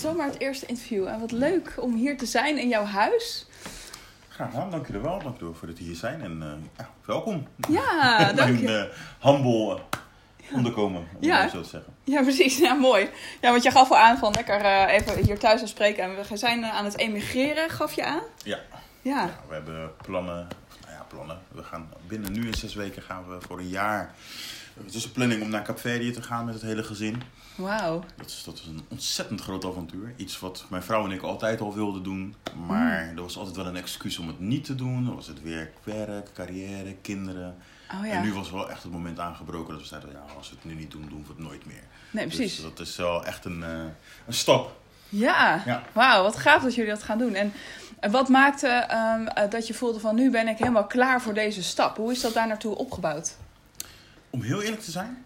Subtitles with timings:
[0.00, 1.06] zomaar het eerste interview.
[1.06, 3.46] En wat leuk om hier te zijn in jouw huis.
[4.28, 5.18] Graag gedaan, dank jullie wel.
[5.22, 7.46] Dank jullie voor het hier zijn en uh, ja, welkom.
[7.68, 8.64] Ja, dank je.
[8.64, 11.48] Mijn uh, humble uh, onderkomen, om Ja.
[11.48, 11.94] zo te zeggen.
[12.04, 12.58] Ja, precies.
[12.58, 13.08] Ja, mooi.
[13.40, 16.02] Ja, want je gaf al aan van lekker eh, even hier thuis aan spreken.
[16.04, 18.22] En we zijn eh, aan het emigreren, gaf je aan?
[18.44, 18.58] Ja.
[19.02, 19.20] Ja.
[19.22, 20.48] Ja, we hebben plannen,
[20.80, 21.38] nou ja, plannen.
[21.52, 24.14] We gaan binnen nu in zes weken gaan we voor een jaar.
[24.84, 27.22] Het is een planning om naar Kaapverdië te gaan met het hele gezin.
[27.54, 28.04] Wauw.
[28.16, 30.12] Dat is, dat is een ontzettend groot avontuur.
[30.16, 32.34] Iets wat mijn vrouw en ik altijd al wilden doen.
[32.66, 35.04] Maar er was altijd wel een excuus om het niet te doen.
[35.04, 37.56] Dan was het werk, werk, carrière, kinderen.
[38.00, 38.12] Oh ja.
[38.12, 40.10] En nu was wel echt het moment aangebroken dat we zeiden...
[40.12, 41.82] Ja, als we het nu niet doen, doen we het nooit meer.
[42.10, 42.54] Nee, precies.
[42.54, 43.70] Dus dat is wel echt een, eh,
[44.26, 44.78] een stap.
[45.08, 45.82] Ja, Ja.
[45.92, 47.34] wauw, wat gaaf dat jullie dat gaan doen.
[47.34, 47.52] En
[48.00, 51.34] en wat maakte ehm, eh, dat je voelde van nu ben ik helemaal klaar voor
[51.34, 51.96] deze stap?
[51.96, 53.36] Hoe is dat daar naartoe opgebouwd?
[54.30, 55.24] Om heel eerlijk te zijn...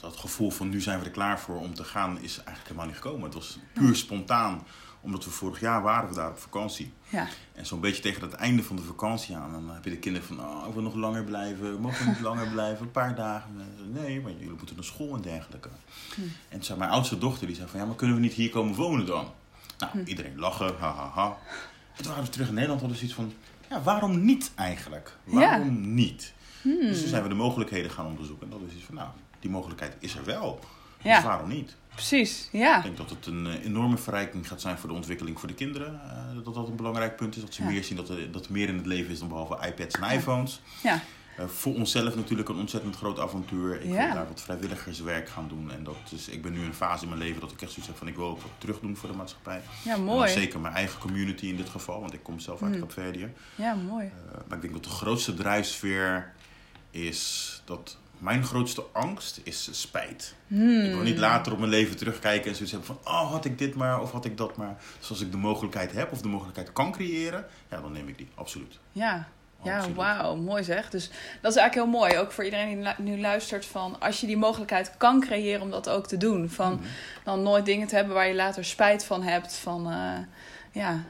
[0.00, 2.86] Dat gevoel van nu zijn we er klaar voor om te gaan is eigenlijk helemaal
[2.86, 3.24] niet gekomen.
[3.24, 4.62] Het was puur spontaan.
[5.00, 6.92] Omdat we vorig jaar waren we daar op vakantie.
[7.08, 9.98] Ja, En zo'n beetje tegen het einde van de vakantie aan, dan heb je de
[9.98, 13.14] kinderen van, oh, ik wil nog langer blijven, mogen we niet langer blijven, een paar
[13.14, 13.50] dagen.
[13.92, 15.68] Nee, maar jullie moeten naar school en dergelijke.
[16.16, 18.50] En toen zei mijn oudste dochter, die zei van, ja, maar kunnen we niet hier
[18.50, 19.32] komen wonen dan?
[19.78, 21.36] Nou, iedereen lachen, ha, ha, ha.
[21.96, 25.16] En toen waren we terug in Nederland, hadden we zoiets van, ja, waarom niet eigenlijk?
[25.24, 26.32] Waarom niet?
[26.62, 28.46] Dus toen zijn we de mogelijkheden gaan onderzoeken.
[28.46, 29.08] En dat is iets van, nou,
[29.40, 30.60] die mogelijkheid is er wel.
[31.02, 31.14] Ja.
[31.14, 31.76] Dus waarom niet?
[31.94, 32.48] precies.
[32.52, 35.48] Ja, Ik denk dat het een eh, enorme verrijking gaat zijn voor de ontwikkeling voor
[35.48, 36.00] de kinderen.
[36.04, 37.42] Eh, dat dat een belangrijk punt is.
[37.42, 37.68] Dat ze Ja.
[37.68, 40.10] meer zien dat er, dat er meer in het leven is dan behalve iPads en
[40.10, 40.60] iPhones.
[40.82, 41.00] ja,
[41.36, 43.74] Eh, voor onszelf natuurlijk een ontzettend groot avontuur.
[43.80, 44.04] Ik Ja.
[44.06, 45.70] wil daar wat vrijwilligerswerk gaan doen.
[45.72, 47.70] En dat is, ik ben nu in een fase in mijn leven dat ik echt
[47.70, 49.60] zoiets heb van ik wil ook wat terug doen voor de maatschappij.
[49.84, 50.30] ja, mooi.
[50.30, 52.78] zeker mijn eigen community in dit geval, want ik kom zelf uit Mm.
[52.80, 53.28] Kaapverdië.
[53.54, 54.06] Ja, mooi.
[54.06, 56.32] Eh, maar ik denk dat de grootste drijfsfeer
[56.92, 60.34] is dat mijn grootste angst is spijt.
[60.46, 60.80] Hmm.
[60.80, 63.58] Ik wil niet later op mijn leven terugkijken en zoiets hebben van, oh had ik
[63.58, 64.76] dit maar of had ik dat maar.
[64.98, 68.18] Dus als ik de mogelijkheid heb of de mogelijkheid kan creëren, ja, dan neem ik
[68.18, 68.78] die, absoluut.
[68.92, 69.28] Ja,
[69.62, 70.90] ja wauw, mooi zeg.
[70.90, 71.10] Dus
[71.40, 74.36] dat is eigenlijk heel mooi, ook voor iedereen die nu luistert, van als je die
[74.36, 76.50] mogelijkheid kan creëren om dat ook te doen.
[76.50, 76.82] Van Mhm.
[77.24, 79.54] dan nooit dingen te hebben waar je later spijt van hebt.
[79.54, 80.18] Van, eh,
[80.82, 81.04] ja.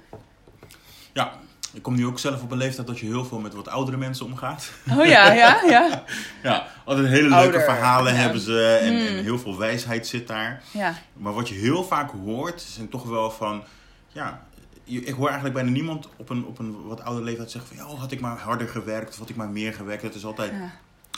[1.12, 1.38] Ja,
[1.72, 3.96] ik kom nu ook zelf op een leeftijd dat je heel veel met wat oudere
[3.96, 4.70] mensen omgaat.
[4.90, 6.04] Oh ja, ja, ja.
[6.42, 8.18] Ja, altijd hele leuke Ouder, verhalen ja.
[8.20, 9.06] hebben ze en, Mm.
[9.06, 10.62] en heel veel wijsheid zit daar.
[10.70, 13.62] Ja, Maar wat je heel vaak hoort, zijn toch wel van,
[14.08, 14.42] ja,
[14.84, 17.94] ik hoor eigenlijk bijna niemand op een, op een wat oude leeftijd zeggen van, ja,
[17.94, 20.02] had ik maar harder gewerkt of had ik maar meer gewerkt.
[20.02, 20.70] Het is altijd, ja.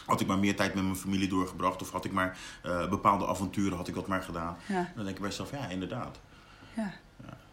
[0.07, 3.27] had ik maar meer tijd met mijn familie doorgebracht of had ik maar eh, bepaalde
[3.27, 4.57] avonturen, had ik dat maar gedaan.
[4.67, 6.19] ja, Dan denk ik bij jezelf, ja, inderdaad.
[6.75, 6.93] ja.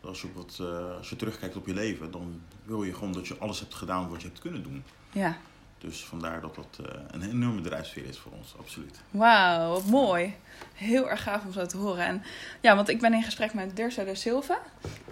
[0.01, 3.28] Als, je wat, eh, als je terugkijkt op je leven, dan wil je gewoon dat
[3.28, 4.84] je alles hebt gedaan wat je hebt kunnen doen.
[5.12, 5.38] ja.
[5.78, 9.01] Dus vandaar dat dat eh, een enorme drijfveer is voor ons, absoluut.
[9.11, 10.35] Wauw, wat mooi.
[10.73, 12.06] Heel erg gaaf om zo te horen.
[12.06, 12.23] En
[12.59, 14.59] ja, want ik ben in gesprek met Dirce de Silva.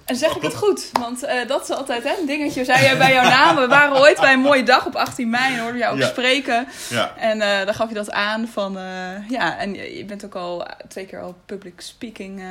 [0.10, 0.90] En zeg ik het goed?
[1.00, 2.66] Want eh, dat is altijd hè, een dingetje.
[2.66, 3.56] Zei jij bij jouw naam.
[3.56, 6.08] We waren ooit bij een mooie dag op 18 mei en hoorden jou ook Ja.
[6.08, 6.68] spreken.
[6.90, 10.36] Ja, En eh dan gaf je dat aan van, eh, ja, en je bent ook
[10.36, 12.44] al twee keer al public speaking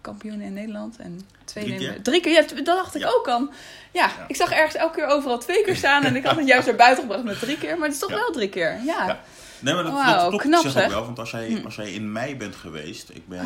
[0.00, 0.96] kampioen in Nederland.
[0.96, 2.02] En twee Drie keer.
[2.02, 3.08] Drie keer, ja, dat dacht ik Ja.
[3.08, 3.48] ook al.
[3.92, 6.66] Ja, ik zag ergens elke keer overal twee keer staan en ik had het juist
[6.66, 7.74] naar buiten gebracht met drie keer.
[7.78, 9.18] Maar het is toch wel drie keer, ja.
[9.60, 11.04] Nee, maar dat, dat klopt knap, zeg ook wel.
[11.04, 11.64] Want als jij, Hm.
[11.64, 13.40] als jij in mei bent geweest, ik ben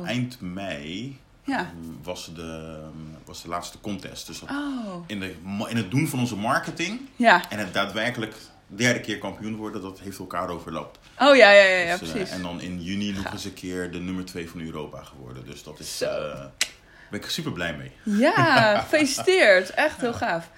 [0.00, 0.08] Oh.
[0.08, 1.72] eind mei, Ja.
[1.80, 2.78] mm, was, de,
[3.24, 4.26] was de laatste contest.
[4.26, 5.34] Dus Oh, in, de,
[5.68, 7.42] in het doen van onze marketing ja.
[7.48, 8.34] en het daadwerkelijk
[8.66, 10.98] derde keer kampioen worden, dat heeft elkaar overlapt.
[11.18, 12.34] Oh ja, ja, ja, ja Dus, eh, precies.
[12.34, 15.46] en dan in juni nog eens een keer de nummer 2 van Europa geworden.
[15.46, 16.44] Dus dat is, eh,
[17.10, 17.92] ben ik super blij mee.
[18.02, 19.70] Ja, gefeliciteerd.
[19.70, 20.50] Echt heel gaaf.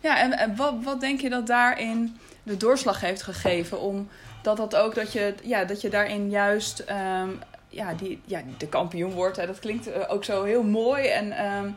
[0.00, 3.80] Ja, en, en wat, wat denk je dat daarin de doorslag heeft gegeven?
[3.80, 4.08] Om
[4.42, 7.28] dat dat ook dat je, ja, dat je daarin juist ehm,
[7.68, 9.36] ja, die, ja, de kampioen wordt.
[9.36, 11.06] Hè, dat klinkt eh, ook zo heel mooi.
[11.06, 11.70] En ehm,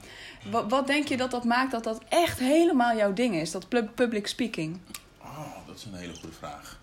[0.49, 3.51] wat, wat denk je dat dat maakt dat dat echt helemaal jouw ding is?
[3.51, 4.79] Dat pu- public speaking.
[5.21, 6.79] Oh, dat is een hele goede vraag.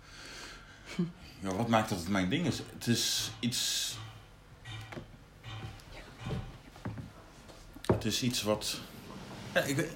[1.40, 2.62] Ja, wat maakt dat het mijn ding is?
[2.72, 3.94] Het is iets.
[7.86, 8.80] Het is iets wat.
[9.54, 9.88] Ja, ik,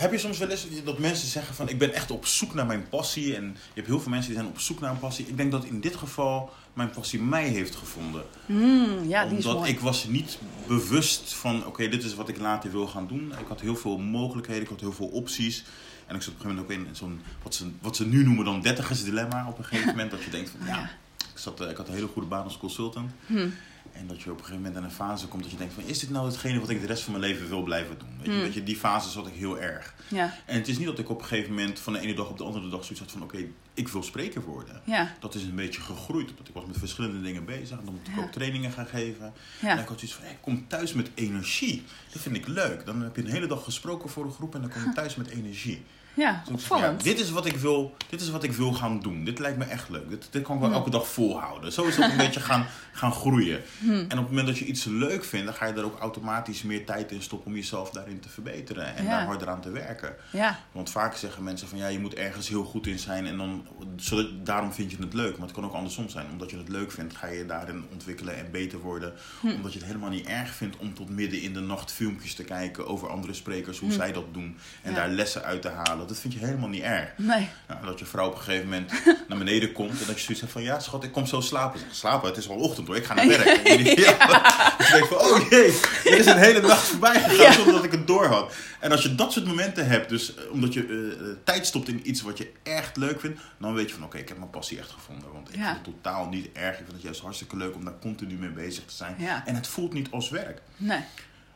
[0.00, 2.66] heb je soms wel eens dat mensen zeggen van ik ben echt op zoek naar
[2.66, 5.26] mijn passie en je hebt heel veel mensen die zijn op zoek naar een passie.
[5.26, 8.22] Ik denk dat in dit geval mijn passie mij heeft gevonden.
[8.46, 12.38] Hmm, ja, die is Omdat ik was niet bewust van, oké, dit is wat ik
[12.38, 13.32] later wil gaan doen.
[13.40, 15.64] Ik had heel veel mogelijkheden, ik had heel veel opties.
[16.06, 18.24] En ik zat op een gegeven moment ook in zo'n, wat ze, wat ze nu
[18.24, 20.10] noemen dan dertigers dilemma op een gegeven moment.
[20.10, 20.90] Dat je denkt van, ja, Ja.
[21.32, 23.10] ik, zat, eh, ik had een hele goede baan als consultant.
[23.26, 23.54] Hmm.
[24.00, 25.82] En dat je op een gegeven moment in een fase komt dat je denkt van...
[25.84, 28.08] is dit nou hetgene wat ik de rest van mijn leven wil blijven doen?
[28.18, 28.42] Weet je, Mm.
[28.42, 29.94] dat je, die fase zat ik heel erg.
[30.08, 32.28] Ja, En het is niet dat ik op een gegeven moment van de ene dag
[32.28, 33.22] op de andere dag zoiets had van...
[33.22, 33.38] oké,
[33.74, 34.80] ik wil spreker worden.
[34.84, 36.30] ja, Dat is een beetje gegroeid.
[36.30, 37.78] Omdat ik was met verschillende dingen bezig.
[37.78, 38.22] En dan moet ik Ja.
[38.22, 39.32] ook trainingen gaan geven.
[39.60, 41.82] En ik had zoiets van, hey, ik kom thuis met energie.
[42.12, 42.86] Dat vind ik leuk.
[42.86, 45.14] Dan heb je een hele dag gesproken voor een groep en dan kom je thuis
[45.16, 45.82] met energie.
[46.20, 47.02] Ja, opvallend.
[47.04, 49.24] dit, is wat ik wil, dit is wat ik wil gaan doen.
[49.24, 50.08] Dit lijkt me echt leuk.
[50.10, 50.78] Dit, dit kan ik wel Hmm.
[50.78, 51.72] elke dag volhouden.
[51.72, 53.60] Zo is dat een beetje gaan, gaan groeien.
[53.78, 53.92] Hmm.
[53.94, 56.62] En op het moment dat je iets leuk vindt, dan ga je er ook automatisch
[56.62, 58.96] meer tijd in stoppen om jezelf daarin te verbeteren.
[58.96, 59.10] En Ja.
[59.10, 60.14] daar harder aan te werken.
[60.32, 63.36] Ja, Want vaak zeggen mensen van ja, je moet ergens heel goed in zijn en
[63.36, 63.66] dan,
[63.96, 65.32] zodat, daarom vind je het leuk.
[65.38, 66.26] Maar het kan ook andersom zijn.
[66.30, 69.12] Omdat je het leuk vindt, ga je daarin ontwikkelen en beter worden.
[69.40, 69.46] Hm.
[69.48, 72.44] Omdat je het helemaal niet erg vindt om tot midden in de nacht filmpjes te
[72.44, 73.94] kijken over andere sprekers, hoe Hm.
[73.94, 74.56] zij dat doen.
[74.82, 74.96] En Ja.
[74.96, 76.06] daar lessen uit te halen.
[76.10, 77.08] Dat vind je helemaal niet erg.
[77.16, 77.48] nee.
[77.68, 78.92] Nou, dat je vrouw op een gegeven moment
[79.28, 81.80] naar beneden komt en dat je zoiets hebt van ja, schat, ik kom zo slapen.
[81.80, 83.68] Ik zeg, slapen, het is al ochtend hoor, ik ga naar werk.
[83.98, 84.18] Ja.
[84.78, 87.52] Dus je denkt van, oh jee, er is een hele nacht voorbij gegaan Ja.
[87.52, 88.52] zonder dat ik het door had.
[88.80, 91.88] En als je dat soort momenten hebt, dus eh, omdat je eh, eh, tijd stopt
[91.88, 94.50] in iets wat je echt leuk vindt, dan weet je van oké, ik heb mijn
[94.50, 95.32] passie echt gevonden.
[95.32, 96.70] Want ik vind het totaal niet erg.
[96.70, 99.16] Ik vind het juist hartstikke leuk om daar continu mee bezig te zijn.
[99.44, 100.60] En het voelt niet als werk.
[100.76, 101.00] Nee,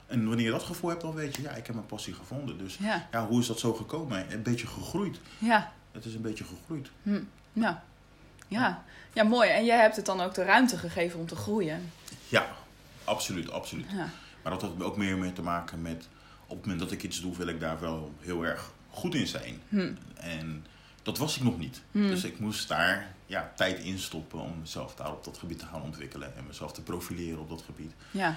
[0.07, 2.59] En wanneer je dat gevoel hebt, dan weet je, ja, ik heb mijn passie gevonden.
[2.59, 4.33] Dus ja, ja, hoe is dat zo gekomen?
[4.33, 5.19] Een beetje gegroeid.
[5.39, 5.73] ja.
[5.93, 6.91] Het is een beetje gegroeid.
[7.03, 7.21] Hm.
[7.53, 7.77] Nou,
[8.49, 8.85] ja.
[9.13, 9.51] Ja, mooi.
[9.51, 11.93] En jij hebt het dan ook de ruimte gegeven om te groeien.
[12.29, 12.47] Ja,
[13.05, 13.91] absoluut, absoluut.
[13.91, 14.09] Ja,
[14.43, 16.09] Maar dat had ook meer mee te maken met...
[16.47, 19.27] op het moment dat ik iets doe, wil ik daar wel heel erg goed in
[19.27, 19.61] zijn.
[19.69, 19.93] hm.
[20.15, 20.67] En
[21.03, 21.81] dat was ik nog niet.
[21.91, 22.07] Hm.
[22.09, 25.67] Dus ik moest daar ja, tijd in stoppen om mezelf daar op dat gebied te
[25.67, 26.37] gaan ontwikkelen.
[26.37, 27.93] En mezelf te profileren op dat gebied.
[28.11, 28.37] ja.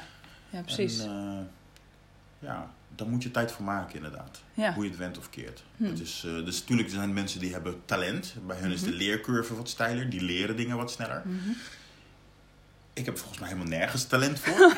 [0.50, 1.00] Ja precies.
[1.00, 4.42] En, eh, ja, daar moet je tijd voor maken inderdaad.
[4.54, 4.74] Ja.
[4.74, 5.64] Hoe je het went of keert.
[5.78, 5.84] Hm.
[5.86, 8.36] Het is, eh, dus natuurlijk er zijn mensen die hebben talent.
[8.48, 8.98] Bij hen is de Mhm.
[8.98, 10.10] leercurve wat steiler.
[10.10, 11.22] Die leren dingen wat sneller.
[11.26, 11.50] Mhm.
[12.94, 14.58] Ik heb volgens mij helemaal nergens talent voor.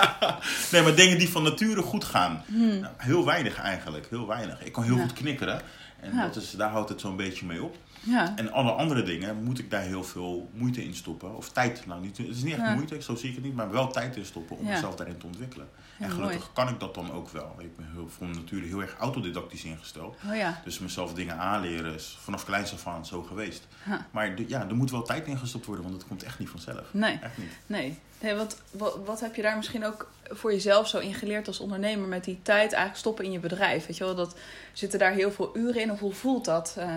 [0.72, 2.42] nee, maar dingen die van nature goed gaan.
[2.46, 2.80] Hm.
[2.80, 4.64] Nou, heel weinig eigenlijk, heel weinig.
[4.64, 5.02] Ik kan heel Ja.
[5.02, 5.60] goed knikkeren.
[6.00, 6.26] En Ja.
[6.26, 7.76] dat is, daar houdt het zo'n beetje mee op.
[8.02, 8.36] Ja.
[8.36, 11.36] En alle andere dingen moet ik daar heel veel moeite in stoppen.
[11.36, 11.86] Of tijd.
[11.86, 12.74] Nou, niet, het is niet echt Ja.
[12.74, 13.54] moeite, zo zie ik het niet.
[13.54, 14.72] Maar wel tijd in stoppen om Ja.
[14.72, 15.68] mezelf daarin te ontwikkelen.
[15.98, 16.20] En mooi.
[16.22, 17.54] gelukkig kan ik dat dan ook wel.
[17.58, 20.16] Ik ben heel, van nature heel erg autodidactisch ingesteld.
[20.28, 20.60] Oh ja.
[20.64, 23.66] Dus mezelf dingen aanleren is vanaf kleins af aan zo geweest.
[24.10, 26.48] Maar de- ja, er moet wel tijd in gestopt worden, want het komt echt niet
[26.48, 26.86] vanzelf.
[26.90, 27.18] Nee.
[27.22, 27.50] Echt niet.
[27.66, 27.98] Nee.
[28.20, 31.60] nee wat, wat, wat heb je daar misschien ook voor jezelf zo in geleerd als
[31.60, 33.86] ondernemer met die tijd eigenlijk stoppen in je bedrijf?
[33.86, 34.34] Weet je wel, dat,
[34.72, 36.74] zitten daar heel veel uren in of hoe voelt dat?
[36.78, 36.94] Eh,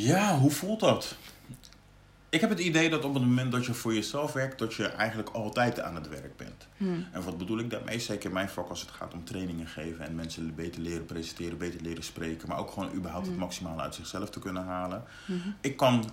[0.00, 1.16] Ja, hoe voelt dat?
[2.30, 4.86] Ik heb het idee dat op het moment dat je voor jezelf werkt, dat je
[4.86, 6.66] eigenlijk altijd aan het werk bent.
[6.76, 6.84] hm.
[7.12, 7.98] En wat bedoel ik daarmee?
[7.98, 11.58] Zeker in mijn vak als het gaat om trainingen geven en mensen beter leren presenteren,
[11.58, 13.40] beter leren spreken, maar ook gewoon überhaupt het Mm.
[13.40, 15.04] maximale uit zichzelf te kunnen halen.
[15.26, 15.48] Mhm.
[15.60, 16.10] Ik kan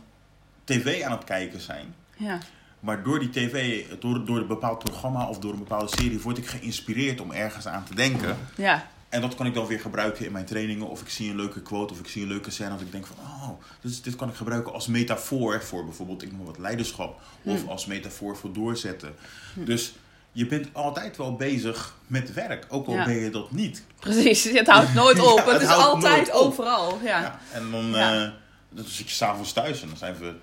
[0.63, 2.37] tv aan het kijken zijn, Ja.
[2.79, 6.37] maar door die tv, door, door een bepaald programma of door een bepaalde serie, word
[6.37, 8.37] ik geïnspireerd om ergens aan te denken.
[8.55, 8.87] Ja.
[9.10, 10.88] En dat kan ik dan weer gebruiken in mijn trainingen.
[10.90, 12.69] Of ik zie een leuke quote of ik zie een leuke scène.
[12.69, 13.50] Dat ik denk van, oh,
[13.81, 17.22] dus dit kan ik gebruiken als metafoor voor bijvoorbeeld, ik noem wat, leiderschap.
[17.44, 17.69] Of Hmm.
[17.69, 19.16] als metafoor voor doorzetten.
[19.54, 19.94] Dus
[20.31, 22.66] je bent altijd wel bezig met werk.
[22.69, 23.06] Ook al Ja.
[23.06, 23.84] ben je dat niet.
[24.00, 25.38] Precies, het houdt nooit op.
[25.38, 27.00] Ja, het, het is altijd overal.
[27.04, 27.22] Ja.
[27.22, 27.40] Ja.
[27.52, 28.24] En dan, Ja.
[28.25, 28.30] eh,
[28.69, 30.34] dan zit je s'avonds thuis en dan zijn we,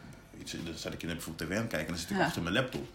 [0.41, 1.79] iets, dan zet ik in bijvoorbeeld tv aan kijken.
[1.89, 2.87] En dan zit ik achter mijn laptop.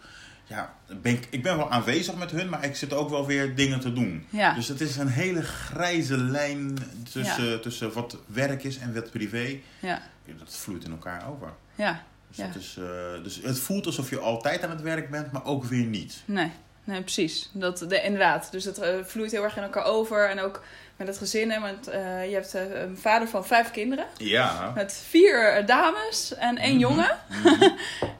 [0.48, 3.54] Ja, ben ik, ik ben wel aanwezig met hun, maar ik zit ook wel weer
[3.54, 4.26] dingen te doen.
[4.30, 4.54] Ja.
[4.54, 6.78] Dus het is een hele grijze lijn
[7.12, 9.58] tussen, tussen wat werk is en wat privé.
[9.80, 10.02] Ja.
[10.24, 11.52] Ja, Dat vloeit in elkaar over.
[11.74, 12.02] Ja.
[12.28, 12.46] Dus, Ja.
[12.46, 15.64] dat is, eh, dus het voelt alsof je altijd aan het werk bent, maar ook
[15.64, 16.22] weer niet.
[16.24, 16.50] Nee.
[16.84, 17.50] Nee, precies.
[17.52, 18.48] Dat, de, inderdaad.
[18.50, 20.28] Dus het eh, vloeit heel erg in elkaar over.
[20.30, 20.62] En ook
[20.96, 21.50] met het gezin.
[21.50, 24.06] Hè, want eh, je hebt een vader van vijf kinderen.
[24.16, 24.72] Ja.
[24.74, 26.80] Met vier dames en één Mhm.
[26.80, 27.18] jongen.
[27.44, 27.62] Mhm.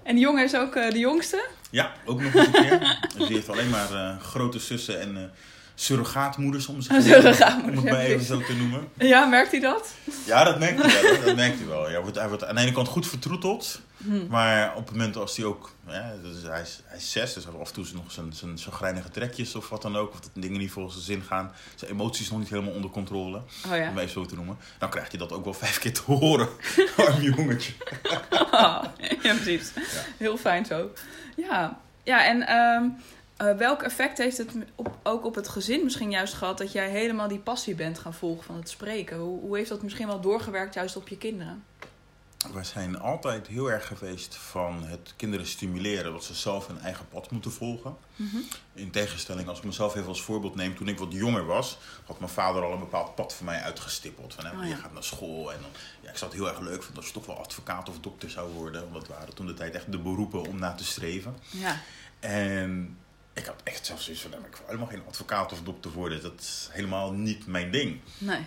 [0.03, 1.47] En die jongen is ook de jongste.
[1.71, 2.99] Ja, ook nog eens een keer.
[3.17, 5.23] Dus die heeft alleen maar eh, grote zussen en eh
[5.81, 8.89] surrogaatmoeders, om, zich, Surrogaatmoeders, om het maar even zo te noemen.
[8.95, 9.95] Ja, merkt hij dat?
[10.27, 11.25] Ja, dat merkt hij wel.
[11.25, 11.91] Dat merkt hij wel.
[11.91, 13.81] Ja, wordt, hij wordt aan de ene kant goed vertroeteld.
[13.97, 14.27] Hm.
[14.29, 15.71] Maar op het moment als hij ook...
[15.87, 19.55] Ja, hij, is, hij is zes, dus af en toe nog zijn, zijn chagrijnige trekjes
[19.55, 20.13] of wat dan ook.
[20.13, 21.53] Of dat dingen niet volgens zijn zin gaan.
[21.75, 23.37] Zijn emoties nog niet helemaal onder controle.
[23.37, 23.89] Oh ja.
[23.89, 24.57] Om het even zo te noemen.
[24.79, 26.49] Dan krijgt hij dat ook wel vijf keer te horen.
[26.97, 27.73] Arm jongetje.
[29.23, 29.73] ja, precies.
[29.75, 29.83] Ja.
[30.17, 30.91] Heel fijn zo.
[31.37, 32.85] Ja, ja en ehm,
[33.39, 36.59] eh, welk effect heeft het op, ook op het gezin misschien juist gehad...
[36.59, 39.19] dat jij helemaal die passie bent gaan volgen van het spreken?
[39.19, 41.65] Hoe, hoe heeft dat misschien wel doorgewerkt juist op je kinderen?
[42.53, 47.09] wij zijn altijd heel erg geweest van het kinderen stimuleren dat ze zelf hun eigen
[47.09, 47.97] pad moeten volgen.
[48.17, 48.37] Mhm.
[48.73, 52.19] In tegenstelling, als ik mezelf even als voorbeeld neem, toen ik wat jonger was, had
[52.19, 54.35] mijn vader al een bepaald pad voor mij uitgestippeld.
[54.35, 54.69] Van, hè, Oh, ja.
[54.69, 57.07] Je gaat naar school en dan, ja, ik zou het heel erg leuk vinden als
[57.07, 58.81] je toch wel advocaat of dokter zou worden.
[58.81, 61.37] Want dat waren toen de tijd echt de beroepen om naar te streven.
[61.51, 61.81] Ja.
[62.21, 62.97] En
[63.39, 66.23] ik had echt zelfs zoiets van, ik wil helemaal geen advocaat of dokter worden.
[66.23, 68.01] Dat is helemaal niet mijn ding.
[68.19, 68.47] Nee.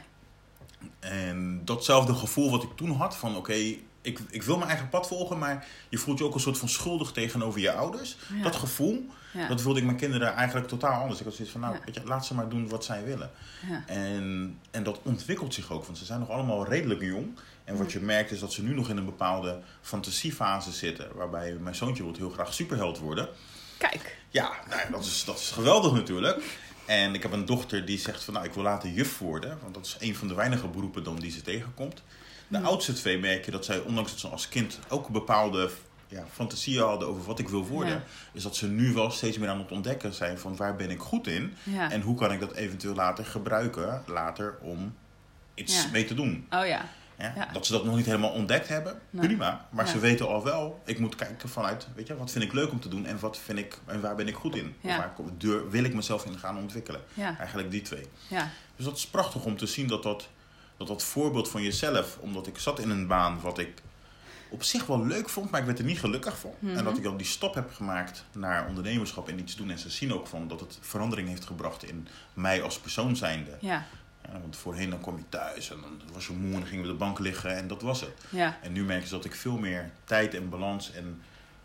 [0.99, 3.53] En datzelfde gevoel wat ik toen had van oké,
[4.01, 6.69] ik, ik wil mijn eigen pad volgen, maar je voelt je ook een soort van
[6.69, 8.17] schuldig tegenover je ouders.
[8.35, 8.43] Ja.
[8.43, 9.47] Dat gevoel, Ja.
[9.47, 11.19] dat wilde ik mijn kinderen eigenlijk totaal anders.
[11.19, 11.81] Ik had zoiets van, nou, Ja.
[11.85, 13.31] weet je, laat ze maar doen wat zij willen.
[13.69, 13.83] Ja.
[13.87, 17.37] En, en dat ontwikkelt zich ook, want ze zijn nog allemaal redelijk jong.
[17.63, 21.53] En wat je merkt is dat ze nu nog in een bepaalde fantasiefase zitten, waarbij
[21.53, 23.29] mijn zoontje wil heel graag superheld worden.
[23.89, 24.17] Kijk.
[24.29, 26.43] Ja, nou ja, dat, is, dat is geweldig natuurlijk.
[26.85, 29.57] En ik heb een dochter die zegt van nou, ik wil later juf worden.
[29.61, 32.03] Want dat is een van de weinige beroepen dan die ze tegenkomt.
[32.47, 32.65] De Hmm.
[32.65, 35.69] oudste twee merk je dat zij, ondanks dat ze als kind ook bepaalde
[36.07, 37.93] ja, fantasieën hadden over wat ik wil worden.
[37.93, 38.03] Ja.
[38.33, 40.99] Is dat ze nu wel steeds meer aan het ontdekken zijn van waar ben ik
[40.99, 41.53] goed in.
[41.63, 41.91] Ja.
[41.91, 44.95] En hoe kan ik dat eventueel later gebruiken, later om
[45.53, 46.47] iets mee te doen.
[46.49, 46.89] Oh ja.
[47.23, 47.47] Ja?
[47.53, 49.25] Dat ze dat nog niet helemaal ontdekt hebben, Nee.
[49.27, 49.67] prima.
[49.69, 49.91] Maar Ja.
[49.91, 52.79] ze weten al wel, ik moet kijken vanuit, weet je, wat vind ik leuk om
[52.79, 54.75] te doen en wat vind ik en waar ben ik goed in?
[54.81, 54.97] Ja.
[54.97, 57.01] Waar deur- wil ik mezelf in gaan ontwikkelen?
[57.17, 58.05] Eigenlijk die twee.
[58.27, 58.49] Ja.
[58.75, 60.27] Dus dat is prachtig om te zien dat dat,
[60.77, 63.81] dat dat voorbeeld van jezelf, omdat ik zat in een baan wat ik
[64.49, 66.53] op zich wel leuk vond, maar ik werd er niet gelukkig van.
[66.59, 66.77] Mhm.
[66.77, 69.69] En dat ik dan die stap heb gemaakt naar ondernemerschap en iets doen.
[69.71, 73.57] En ze zien ook van dat het verandering heeft gebracht in mij als persoon zijnde.
[73.61, 73.85] Ja.
[74.41, 76.91] Want voorheen dan kwam je thuis en dan was je moe en dan ging je
[76.91, 78.11] op de bank liggen en dat was het.
[78.29, 78.57] Ja.
[78.61, 81.21] En nu merk je dat ik veel meer tijd en balans en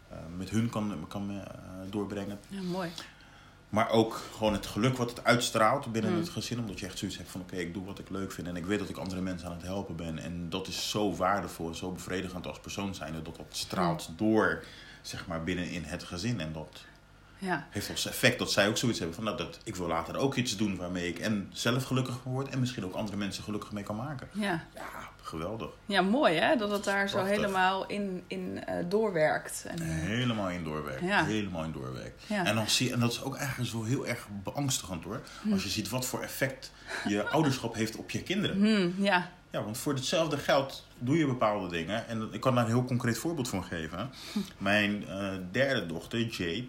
[0.08, 1.36] eh, met hun kan, kan eh,
[1.90, 2.38] doorbrengen.
[2.48, 2.90] Ja, mooi.
[3.68, 6.18] Maar ook gewoon het geluk wat het uitstraalt binnen Mm.
[6.18, 6.58] het gezin.
[6.58, 8.46] Omdat je echt zoiets hebt van oké, ik doe wat ik leuk vind.
[8.46, 10.18] En ik weet dat ik andere mensen aan het helpen ben.
[10.18, 13.22] En dat is zo waardevol en zo bevredigend als persoon zijnde.
[13.22, 14.64] Dat dat straalt door,
[15.02, 16.40] zeg maar, binnen in het gezin.
[16.40, 16.84] En dat
[17.38, 17.66] Ja.
[17.70, 20.34] heeft als effect dat zij ook zoiets hebben van nou, dat ik wil later ook
[20.34, 22.48] iets doen waarmee ik en zelf gelukkig word.
[22.48, 24.28] En misschien ook andere mensen gelukkig mee kan maken.
[24.32, 24.64] Ja.
[24.74, 25.68] Ja, geweldig.
[25.86, 29.64] Ja, mooi hè, dat het daar zo helemaal in, in eh, doorwerkt.
[29.68, 31.02] En, eh, Helemaal in doorwerkt.
[31.02, 31.24] Ja.
[31.24, 32.22] Helemaal in doorwerkt.
[32.26, 32.44] Ja.
[32.44, 35.20] En, dan zie, en dat is ook eigenlijk zo heel erg beangstigend hoor.
[35.42, 35.52] Hm.
[35.52, 36.72] Als je ziet wat voor effect
[37.08, 38.56] je ouderschap heeft op je kinderen.
[38.56, 39.30] hmm, ja.
[39.50, 42.08] Ja, want voor hetzelfde geld doe je bepaalde dingen.
[42.08, 44.10] En ik kan daar een heel concreet voorbeeld van geven.
[44.58, 46.66] Mijn eh, derde dochter, Jade,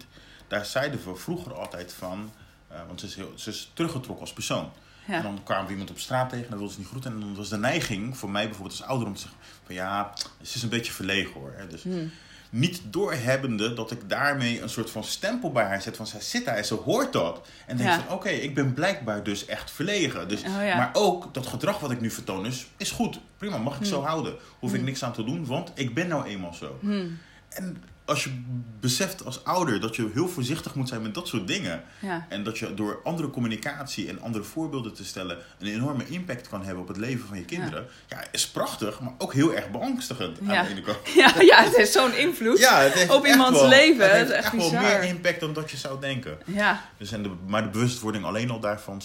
[0.48, 2.30] daar zeiden we vroeger altijd van...
[2.68, 4.70] eh, want ze is, heel, ze is teruggetrokken als persoon.
[5.06, 5.14] Ja.
[5.14, 7.12] En dan kwamen we iemand op straat tegen en dan wilde ze niet groeten.
[7.12, 9.38] En dan was de neiging voor mij bijvoorbeeld als ouder om te zeggen...
[9.66, 10.12] van ja,
[10.42, 11.52] ze is een beetje verlegen hoor.
[11.56, 11.66] hè.
[11.66, 12.10] Dus Hmm.
[12.50, 15.96] niet doorhebbende dat ik daarmee een soort van stempel bij haar zet.
[15.96, 17.46] Van zij zit daar en ze hoort dat.
[17.66, 18.00] En denkt Ja.
[18.02, 20.28] van oké, ik ben blijkbaar dus echt verlegen.
[20.28, 20.76] Dus, Oh ja.
[20.76, 23.20] Maar ook dat gedrag wat ik nu vertoon is, is goed.
[23.36, 24.06] Prima, mag ik zo Hmm.
[24.06, 24.34] houden.
[24.58, 26.76] Hoef ik niks aan te doen, want ik ben nou eenmaal zo.
[26.80, 27.18] Hmm.
[27.48, 28.42] En als je
[28.80, 31.82] beseft als ouder dat je heel voorzichtig moet zijn met dat soort dingen.
[31.98, 32.26] Ja.
[32.28, 36.64] En dat je door andere communicatie en andere voorbeelden te stellen een enorme impact kan
[36.64, 37.86] hebben op het leven van je kinderen.
[38.08, 40.56] Ja, is prachtig, maar ook heel erg beangstigend Ja.
[40.58, 40.98] aan de ene kant.
[41.14, 42.68] Ja, ja, het heeft zo'n invloed.
[42.68, 45.40] Het heeft Op iemands wel- leven, Het het heeft is echt, echt wel meer impact
[45.40, 46.38] dan dat je zou denken.
[46.44, 49.00] Ja, Dus en de, maar de bewustwording alleen al daarvan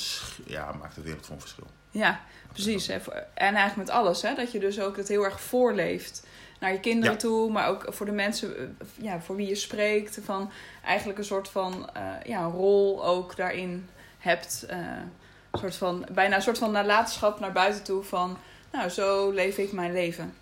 [0.45, 1.67] ja, maakt een wereld van verschil.
[1.91, 2.22] ja,
[2.53, 2.88] precies.
[2.88, 3.01] En
[3.33, 4.36] eigenlijk met alles, hè.
[4.36, 6.25] Dat je dus ook het heel erg voorleeft
[6.63, 7.20] naar je kinderen Ja.
[7.20, 8.65] toe, maar ook voor de mensen eh,
[8.96, 10.20] ja, voor wie je spreekt.
[10.24, 10.51] Van
[10.86, 13.89] eigenlijk een soort van eh, ja, rol ook daarin
[14.20, 14.65] hebt.
[14.70, 14.77] eh,
[15.53, 18.38] soort van, bijna een soort van nalatenschap naar buiten toe van,
[18.72, 20.34] nou, zo leef ik mijn leven.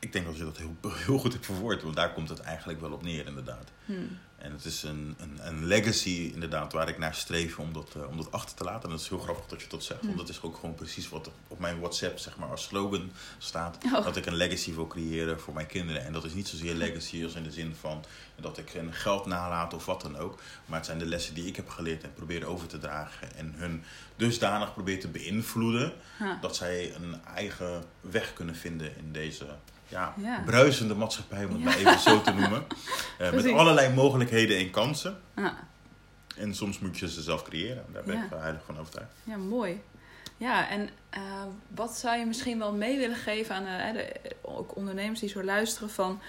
[0.00, 2.80] Ik denk dat je dat heel, heel goed hebt verwoord, want daar komt het eigenlijk
[2.80, 3.70] wel op neer, inderdaad.
[3.84, 4.18] Hmm.
[4.36, 8.08] En het is een, een, een legacy, inderdaad, waar ik naar streef om dat, eh,
[8.08, 8.82] om dat achter te laten.
[8.82, 11.08] En dat is heel grappig dat je dat zegt, want dat is ook gewoon precies
[11.08, 13.78] wat op mijn WhatsApp, zeg maar, als slogan staat.
[13.84, 14.04] Oh.
[14.04, 16.04] Dat ik een legacy wil creëren voor mijn kinderen.
[16.04, 18.04] En dat is niet zozeer legacy als in de zin van
[18.40, 20.40] dat ik hun geld nalaat of wat dan ook.
[20.66, 23.36] Maar het zijn de lessen die ik heb geleerd en probeer over te dragen.
[23.36, 23.84] En hun
[24.16, 25.92] dusdanig probeer te beïnvloeden
[26.40, 29.46] dat zij een eigen weg kunnen vinden in deze
[29.90, 30.42] ja, Ja.
[30.44, 32.64] bruisende maatschappij, om het maar even zo te noemen.
[33.18, 35.20] Eh, met allerlei mogelijkheden en kansen.
[36.36, 37.84] En soms moet je ze zelf creëren.
[37.92, 39.10] Daar ben ik wel heilig van overtuigd.
[39.24, 39.80] Ja, mooi.
[40.36, 41.22] Ja, en eh,
[41.74, 45.42] wat zou je misschien wel mee willen geven aan eh, de, ook ondernemers die zo
[45.44, 46.20] luisteren van...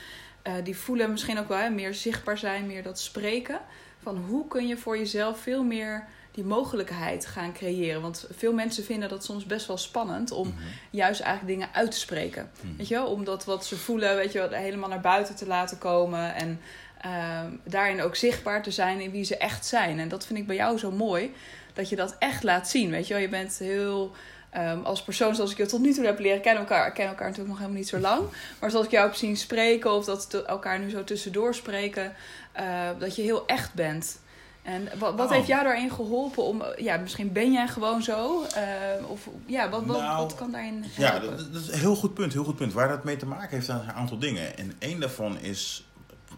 [0.63, 3.59] die voelen misschien ook wel hè, meer zichtbaar zijn, meer dat spreken.
[4.03, 8.01] Van hoe kun je voor jezelf veel meer die mogelijkheid gaan creëren?
[8.01, 10.57] Want veel mensen vinden dat soms best wel spannend om Mhm.
[10.89, 12.51] juist eigenlijk dingen uit te spreken.
[12.61, 12.75] Mhm.
[12.77, 15.47] Weet je wel, om dat wat ze voelen, weet je wel, helemaal naar buiten te
[15.47, 16.35] laten komen.
[16.35, 16.59] En
[17.01, 19.99] ehm, daarin ook zichtbaar te zijn in wie ze echt zijn.
[19.99, 21.33] En dat vind ik bij jou zo mooi.
[21.73, 22.89] Dat je dat echt laat zien.
[22.89, 24.11] Weet je wel, je bent heel
[24.49, 26.61] ehm, als persoon zoals ik je tot nu toe heb leren kennen.
[26.63, 28.23] Elkaar kennen elkaar natuurlijk nog helemaal niet zo lang.
[28.59, 32.13] Maar zoals ik jou heb zien spreken of dat we elkaar nu zo tussendoor spreken,
[32.51, 34.19] eh, dat je heel echt bent.
[34.61, 35.31] En wat, wat Oh.
[35.33, 39.69] heeft jou daarin geholpen om, eh, ja, misschien ben jij gewoon zo, eh, of ja,
[39.69, 41.37] wat, wat, Nou, wat kan daarin Ja, helpen?
[41.37, 42.73] dat, dat is een heel goed punt, heel goed punt.
[42.73, 44.57] Waar dat mee te maken heeft, zijn een aantal dingen.
[44.57, 45.85] En één daarvan is,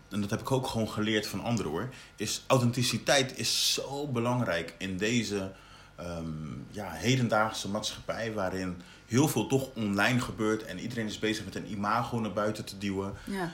[0.09, 4.73] en dat heb ik ook gewoon geleerd van anderen hoor, is authenticiteit is zo belangrijk
[4.77, 5.51] in deze
[5.95, 6.25] ehm,
[6.71, 11.71] ja, hedendaagse maatschappij waarin heel veel toch online gebeurt en iedereen is bezig met een
[11.71, 13.13] imago naar buiten te duwen.
[13.23, 13.49] Ja,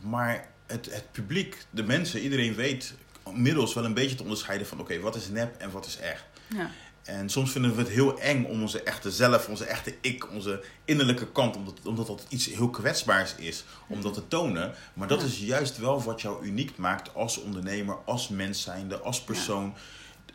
[0.00, 2.94] Maar het, het publiek, de mensen, iedereen weet
[3.34, 6.24] inmiddels wel een beetje te onderscheiden van oké, wat is nep en wat is echt.
[6.48, 6.70] ja,
[7.02, 10.64] En soms vinden we het heel eng om onze echte zelf, onze echte ik, onze
[10.84, 14.74] innerlijke kant, omdat, omdat dat iets heel kwetsbaars is, om dat te tonen.
[14.94, 15.26] Maar dat Ja.
[15.26, 19.74] is juist wel wat jou uniek maakt als ondernemer, als mens zijnde, als persoon.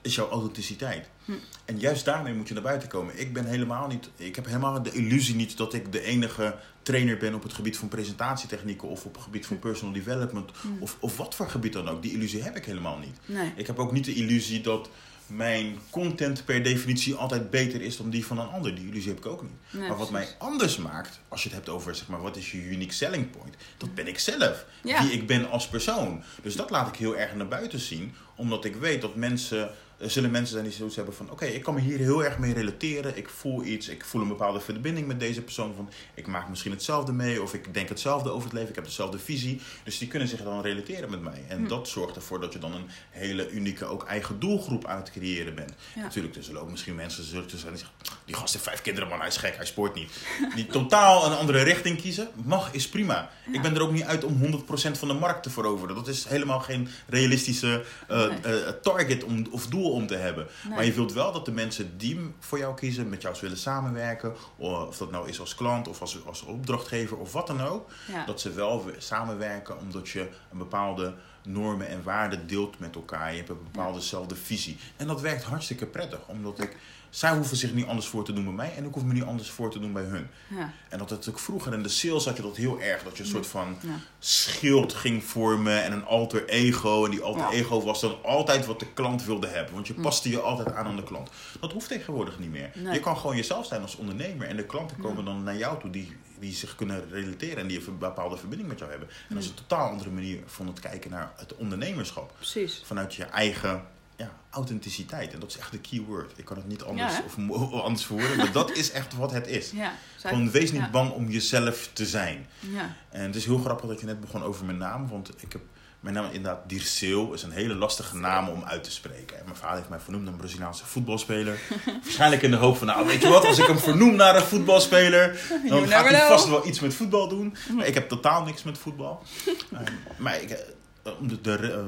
[0.01, 1.09] Is jouw authenticiteit.
[1.25, 1.31] Hm.
[1.65, 3.19] En juist daarmee moet je naar buiten komen.
[3.19, 7.17] Ik ben helemaal niet, ik heb helemaal de illusie niet dat ik de enige trainer
[7.17, 10.67] ben op het gebied van presentatietechnieken of op het gebied van personal development Hm.
[10.79, 12.01] of, of wat voor gebied dan ook.
[12.01, 13.17] Die illusie heb ik helemaal niet.
[13.25, 13.51] nee.
[13.55, 14.89] Ik heb ook niet de illusie dat
[15.27, 18.75] mijn content per definitie altijd beter is dan die van een ander.
[18.75, 19.51] Die illusie heb ik ook niet.
[19.71, 20.29] Nee, maar wat precies.
[20.29, 23.29] mij anders maakt, als je het hebt over zeg maar, wat is je unique selling
[23.31, 24.65] point, dat ben ik zelf.
[24.83, 25.03] Ja.
[25.03, 26.23] Wie ik ben als persoon.
[26.41, 29.69] Dus dat laat ik heel erg naar buiten zien, omdat ik weet dat mensen.
[29.97, 32.37] Er zullen mensen zijn die zoiets hebben van: oké, ik kan me hier heel erg
[32.37, 33.17] mee relateren.
[33.17, 35.73] Ik voel iets, ik voel een bepaalde verbinding met deze persoon.
[35.75, 38.83] Van, ik maak misschien hetzelfde mee, of ik denk hetzelfde over het leven, ik heb
[38.85, 39.61] dezelfde visie.
[39.83, 41.43] Dus die kunnen zich dan relateren met mij.
[41.47, 41.67] En Hm.
[41.67, 45.55] dat zorgt ervoor dat je dan een hele unieke, ook eigen doelgroep aan het creëren
[45.55, 45.73] bent.
[45.95, 46.01] Ja.
[46.01, 49.09] Natuurlijk, er zullen ook misschien mensen zullen zijn die zeggen: die gast heeft vijf kinderen,
[49.09, 50.11] man, hij is gek, hij sport niet.
[50.55, 53.29] Die totaal een andere richting kiezen, mag, is prima.
[53.45, 53.53] Ja.
[53.53, 55.95] Ik ben er ook niet uit om 100% van de markt te veroveren.
[55.95, 58.39] Dat is helemaal geen realistische eh, Nee.
[58.63, 60.47] eh, target om, of doel om te hebben.
[60.63, 60.75] Nee.
[60.75, 64.33] Maar je wilt wel dat de mensen die voor jou kiezen, met jou willen samenwerken,
[64.57, 68.25] of dat nou is als klant of als, als opdrachtgever of wat dan ook, Ja.
[68.25, 71.13] dat ze wel we- samenwerken omdat je een bepaalde
[71.47, 73.31] normen en waarden deelt met elkaar.
[73.31, 74.77] Je hebt een bepaaldezelfde visie.
[74.97, 76.77] En dat werkt hartstikke prettig, omdat ik,
[77.15, 79.23] zij hoeven zich niet anders voor te doen bij mij en ik hoef me niet
[79.23, 80.27] anders voor te doen bij hun.
[80.47, 80.73] Ja.
[80.89, 83.29] En dat natuurlijk vroeger in de sales had je dat heel erg, dat je een
[83.29, 83.89] soort van Ja.
[84.19, 87.05] schild ging vormen en een alter ego.
[87.05, 87.51] En die alter Ja.
[87.51, 90.85] ego was dan altijd wat de klant wilde hebben, want je paste je altijd aan
[90.85, 91.29] aan de klant.
[91.59, 92.71] Dat hoeft tegenwoordig niet meer.
[92.75, 92.93] Nee.
[92.93, 95.89] Je kan gewoon jezelf zijn als ondernemer en de klanten komen dan naar jou toe
[95.89, 99.09] die, die zich kunnen relateren en die een bepaalde verbinding met jou hebben.
[99.29, 102.33] En dat is een totaal andere manier van het kijken naar het ondernemerschap.
[102.35, 102.81] Precies.
[102.85, 103.83] Vanuit je eigen
[104.17, 105.33] ja, authenticiteit.
[105.33, 106.31] En dat is echt de key word.
[106.35, 109.47] Ik kan het niet anders, Ja, of, anders verwoorden, maar dat is echt wat het
[109.47, 109.71] is.
[109.85, 109.93] Ja.
[110.17, 110.89] Gewoon wees niet ja.
[110.89, 112.47] bang om jezelf te zijn.
[112.59, 112.95] Ja.
[113.09, 115.07] En het is heel grappig dat je net begon over mijn naam.
[115.07, 115.61] Want ik heb,
[115.99, 119.37] mijn naam inderdaad, Dirceu, is een hele lastige naam om uit te spreken.
[119.37, 121.59] En mijn vader heeft mij vernoemd naar een Braziliaanse voetbalspeler.
[122.03, 124.41] Waarschijnlijk in de hoop van, nou weet je wat, als ik hem vernoem naar een
[124.41, 127.55] voetbalspeler, dan gaat hij vast wel iets met voetbal doen.
[127.75, 129.23] Maar ik heb totaal niks met voetbal.
[129.71, 129.79] Eh,
[130.17, 131.79] maar ik, eh, de, de, eh,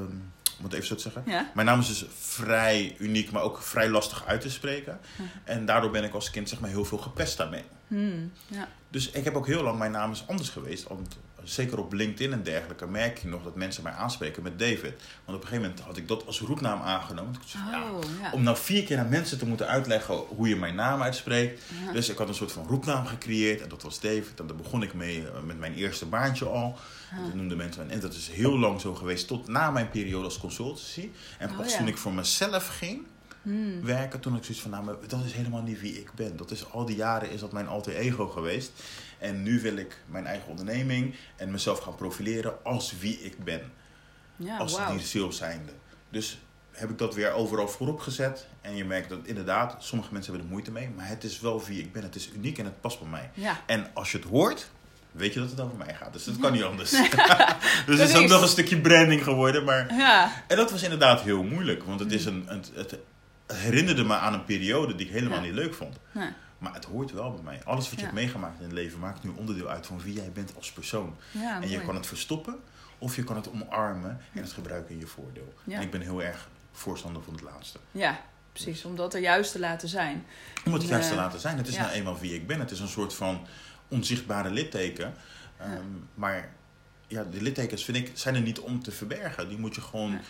[0.58, 1.22] om het even zo te zeggen.
[1.26, 1.50] Ja.
[1.54, 5.00] Mijn naam is dus vrij uniek, maar ook vrij lastig uit te spreken.
[5.44, 7.64] En daardoor ben ik als kind zeg maar, heel veel gepest daarmee.
[7.88, 8.32] Hmm.
[8.46, 8.68] Ja.
[8.90, 10.88] Dus ik heb ook heel lang, mijn naam is anders geweest.
[10.88, 14.80] Want zeker op LinkedIn en dergelijke merk je nog dat mensen mij aanspreken met David.
[15.24, 17.34] Want op een gegeven moment had ik dat als roepnaam aangenomen.
[17.46, 18.30] Zei, Oh, ja.
[18.32, 21.62] om nou vier keer aan mensen te moeten uitleggen hoe je mijn naam uitspreekt.
[21.86, 21.92] Ja.
[21.92, 24.40] Dus ik had een soort van roepnaam gecreëerd en dat was David.
[24.40, 26.78] En daar begon ik mee eh, met mijn eerste baantje al.
[27.24, 27.90] Dat noemden mensen.
[27.90, 31.08] En dat is heel lang zo geweest tot na mijn periode als consultancy.
[31.38, 33.02] En Oh, pas toen ik voor mezelf ging
[33.42, 33.82] Hmm.
[33.84, 36.36] werken, toen ik zoiets van, nou, maar dat is helemaal niet wie ik ben.
[36.36, 38.72] Dat is al die jaren is dat mijn alter ego geweest.
[39.18, 43.72] En nu wil ik mijn eigen onderneming en mezelf gaan profileren als wie ik ben.
[44.36, 45.72] Ja, als die sales zijnde.
[46.10, 46.38] Dus
[46.70, 48.46] heb ik dat weer overal voorop gezet.
[48.60, 50.90] En je merkt dat inderdaad, sommige mensen hebben er moeite mee.
[50.96, 52.02] Maar het is wel wie ik ben.
[52.02, 53.30] Het is uniek en het past bij mij.
[53.34, 53.60] Ja.
[53.66, 54.70] En als je het hoort,
[55.12, 56.12] weet je dat het over mij gaat.
[56.12, 56.90] Dus dat kan niet anders.
[57.86, 59.64] dus het is ook nog een stukje branding geworden.
[59.64, 60.32] Maar Ja.
[60.48, 62.98] en dat was inderdaad heel moeilijk, want het, is een, het, het
[63.46, 65.44] herinnerde me aan een periode die ik helemaal Ja.
[65.44, 65.96] niet leuk vond.
[66.12, 66.28] Nee.
[66.58, 67.60] Maar het hoort wel bij mij.
[67.64, 68.02] Alles wat je Ja.
[68.02, 71.16] hebt meegemaakt in het leven maakt nu onderdeel uit van wie jij bent als persoon.
[71.30, 72.56] Ja, en je kan het verstoppen
[72.98, 75.54] of je kan het omarmen en het gebruiken in je voordeel.
[75.64, 75.76] Ja.
[75.76, 77.78] En ik ben heel erg voorstander van het laatste.
[77.90, 78.20] Ja,
[78.52, 78.84] precies.
[78.84, 80.24] Om dat er juist te laten zijn.
[80.64, 81.56] Om het juist te eh, laten zijn.
[81.56, 82.58] Het is nou eenmaal wie ik ben.
[82.60, 83.46] Het is een soort van
[83.88, 85.14] onzichtbare litteken.
[85.56, 85.72] Ehm,
[86.14, 86.48] Maar
[87.06, 89.48] ja, de littekens vind ik, zijn er niet om te verbergen.
[89.48, 90.20] Die moet je gewoon.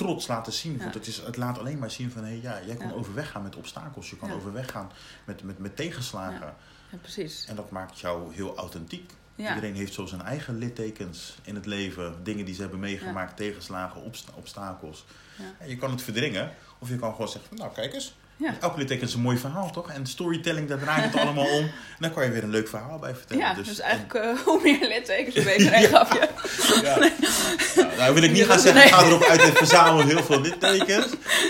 [0.00, 0.78] Trots laten zien.
[0.78, 2.24] Want het, is, het laat alleen maar zien van...
[2.24, 4.10] Hey, ja, jij kan overweg gaan met obstakels.
[4.10, 4.90] Je kan overweg gaan
[5.24, 6.54] met, met, met tegenslagen.
[6.90, 6.98] Ja.
[6.98, 7.46] Precies.
[7.46, 9.12] En dat maakt jou heel authentiek.
[9.34, 9.48] Ja.
[9.48, 12.24] Iedereen heeft zo zijn eigen littekens in het leven.
[12.24, 15.04] Dingen die ze hebben meegemaakt, tegenslagen, obsta- obstakels.
[15.58, 16.54] En je kan het verdringen.
[16.78, 18.14] Of je kan gewoon zeggen, nou kijk eens.
[18.40, 18.54] Ja.
[18.60, 19.90] Elke litteken is een mooi verhaal, toch?
[19.90, 21.62] En storytelling, daar draait het allemaal om.
[21.64, 23.42] En daar kan je weer een leuk verhaal bij vertellen.
[23.42, 25.70] Ja, dus, eigenlijk uh, hoe meer littekens, hoe beter.
[25.70, 26.28] Nee, grapje.
[26.82, 26.98] Ja.
[27.76, 28.92] Nou, nou wil ik niet gaan zeggen, Nee.
[28.92, 31.06] ga erop uit en verzamel heel veel littekens.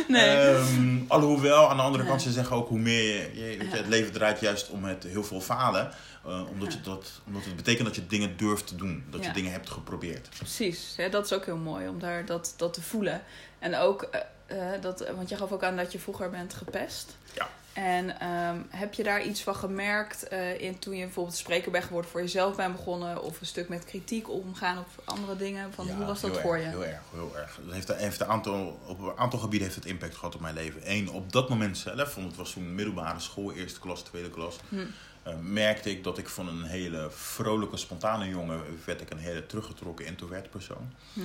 [0.09, 0.37] Nee.
[0.37, 3.77] Ehm, alhoewel, aan de andere kant, ze zeggen ook hoe meer je, je, weet je,
[3.77, 5.91] het leven draait juist om het heel veel falen.
[6.27, 9.05] eh, omdat, je dat, omdat het betekent dat je dingen durft te doen.
[9.11, 10.29] Dat je dingen hebt geprobeerd.
[10.37, 13.23] Precies, hè, dat is ook heel mooi om daar dat, dat te voelen.
[13.59, 17.17] En ook, eh, eh, dat, want je gaf ook aan dat je vroeger bent gepest.
[17.35, 17.49] Ja.
[17.73, 21.85] En ehm, heb je daar iets van gemerkt eh, in toen je bijvoorbeeld spreker bent
[21.85, 23.23] geworden voor jezelf bent begonnen?
[23.23, 25.73] Of een stuk met kritiek omgaan op andere dingen?
[25.73, 26.71] Van, Ja, hoe was dat voor erg, je?
[26.71, 27.59] Heel erg, heel erg.
[27.65, 30.55] Het heeft, heeft een aantal, op een aantal gebieden heeft het impact gehad op mijn
[30.55, 30.81] leven.
[30.85, 34.57] Eén, op dat moment zelf, want het was toen middelbare school, eerste klas, tweede klas.
[34.69, 34.77] Hm.
[35.23, 39.47] eh, merkte ik dat ik van een hele vrolijke, spontane jongen werd ik een hele
[39.47, 40.93] teruggetrokken introvert persoon.
[41.13, 41.21] Hm.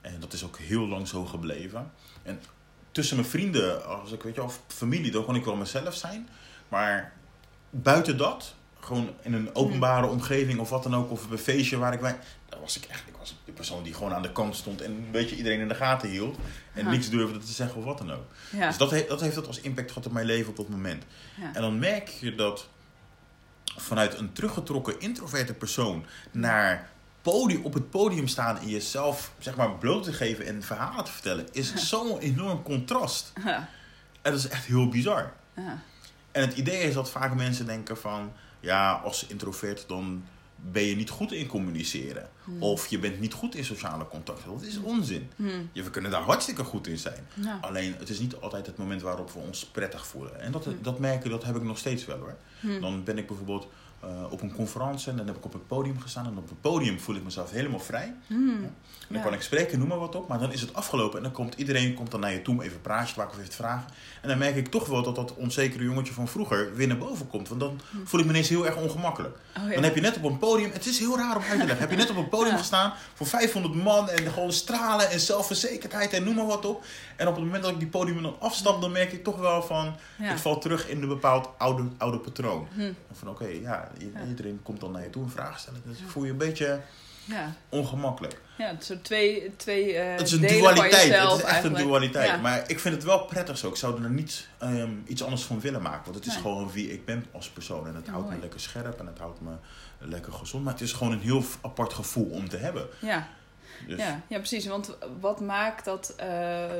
[0.00, 1.90] En dat is ook heel lang zo gebleven.
[2.22, 2.40] En
[2.92, 6.28] tussen mijn vrienden, als ik weet je, of familie, dan kon ik wel mezelf zijn.
[6.68, 7.12] Maar
[7.70, 11.92] buiten dat, gewoon in een openbare omgeving of wat dan ook, of een feestje waar
[11.92, 12.18] ik bij.
[12.48, 14.90] Dan was ik echt, ik was de persoon die gewoon aan de kant stond en
[14.90, 16.36] een beetje iedereen in de gaten hield.
[16.72, 16.90] En Ja.
[16.90, 18.24] niks durfde te zeggen of wat dan ook.
[18.50, 18.66] Ja.
[18.68, 21.04] Dus dat, he- dat heeft dat als impact gehad op mijn leven op dat moment.
[21.40, 21.54] ja.
[21.54, 22.68] En dan merk je dat
[23.76, 26.90] vanuit een teruggetrokken introverte persoon naar
[27.22, 31.12] podium, op het podium staan en jezelf zeg maar bloot te geven en verhalen te
[31.12, 33.32] vertellen, is zo'n enorm contrast.
[33.44, 33.68] Ja.
[34.22, 35.32] En dat is echt heel bizar.
[35.56, 35.82] Ja.
[36.30, 40.24] En het idee is dat vaak mensen denken van, ja, als introvert dan
[40.70, 42.28] ben je niet goed in communiceren.
[42.44, 42.62] Hmm.
[42.62, 44.50] Of je bent niet goed in sociale contacten.
[44.52, 45.30] Dat is onzin.
[45.36, 45.48] Hm.
[45.72, 47.26] Je, we kunnen daar hartstikke goed in zijn.
[47.34, 47.58] Ja.
[47.60, 50.40] Alleen, het is niet altijd het moment waarop we ons prettig voelen.
[50.40, 52.36] En dat, dat merken, dat heb ik nog steeds wel hoor.
[52.80, 53.68] Dan ben ik bijvoorbeeld
[54.02, 56.26] eh, op een conferentie en dan heb ik op het podium gestaan.
[56.26, 58.14] En op het podium voel ik mezelf helemaal vrij.
[58.26, 58.34] Hm.
[58.34, 58.74] En
[59.08, 59.22] dan Ja.
[59.22, 60.28] kan ik spreken, noem maar wat op.
[60.28, 62.60] Maar dan is het afgelopen en dan komt iedereen komt dan naar je toe om
[62.60, 63.90] even praatjes te maken of even te vragen.
[64.22, 67.28] En dan merk ik toch wel dat dat onzekere jongetje van vroeger weer naar boven
[67.28, 67.48] komt.
[67.48, 69.36] Want dan voel ik me ineens heel erg ongemakkelijk.
[69.58, 69.74] Oh, ja.
[69.74, 71.78] Dan heb je net op een podium, het is heel raar om uit te leggen.
[71.78, 76.12] Heb je net op een podium gestaan voor 500 man en gewoon stralen en zelfverzekerdheid
[76.12, 76.84] en noem maar wat op.
[77.16, 79.62] En op het moment dat ik die podium dan afstap, dan merk ik toch wel
[79.62, 82.66] van, ik val terug in een bepaald oude, oude patroon.
[82.74, 82.80] Hm.
[82.80, 83.90] En van oké, Ja.
[84.28, 85.82] Iedereen komt dan naar je toe een vraag stellen.
[85.86, 86.80] Dus voel je een beetje
[87.24, 87.54] Ja.
[87.68, 88.40] ongemakkelijk.
[88.58, 91.02] ja, het zijn twee, twee eh, Het is een dualiteit.
[91.02, 91.80] jezelf Het is echt eigenlijk.
[91.82, 92.42] een dualiteit.
[92.42, 93.68] Maar ik vind het wel prettig zo.
[93.68, 96.04] Ik zou er niet ehm, iets anders van willen maken.
[96.04, 96.42] Want het is Nee.
[96.42, 97.86] gewoon wie ik ben als persoon.
[97.86, 99.50] En het houdt me lekker scherp en het houdt me
[99.98, 100.64] lekker gezond.
[100.64, 102.86] Maar het is gewoon een heel apart gevoel om te hebben.
[103.00, 103.28] Ja.
[103.86, 104.66] Dus, Ja, ja, precies.
[104.66, 106.78] Want wat maakt dat eh, eh,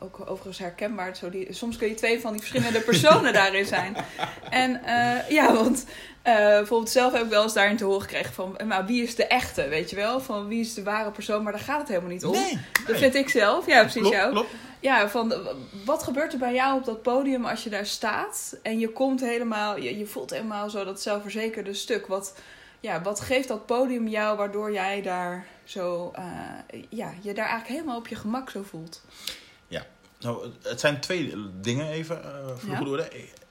[0.00, 1.16] ook overigens herkenbaar?
[1.16, 3.96] Zo die, soms kun je twee van die verschillende personen daarin zijn.
[4.50, 5.86] En eh, ja, want
[6.22, 8.56] bijvoorbeeld zelf heb ik wel eens daarin te horen gekregen van...
[8.66, 10.20] Maar wie is de echte, weet je wel?
[10.20, 11.42] Van wie is de ware persoon?
[11.42, 12.32] Maar daar gaat het helemaal niet om.
[12.32, 12.96] Nee, Dat nee.
[12.96, 13.66] vind ik zelf.
[13.66, 14.44] Ja, precies klopt, jou.
[14.80, 15.34] Ja, van
[15.84, 19.20] wat gebeurt er bij jou op dat podium als je daar staat en je komt
[19.20, 22.06] helemaal, je, je voelt helemaal zo dat zelfverzekerde stuk.
[22.06, 22.34] Wat,
[22.82, 26.24] ja, wat geeft dat podium jou waardoor jij daar zo, eh,
[26.88, 29.02] ja, je daar eigenlijk helemaal op je gemak zo voelt?
[30.18, 32.22] Nou, het- zijn twee dingen even
[32.58, 32.78] voor Ja.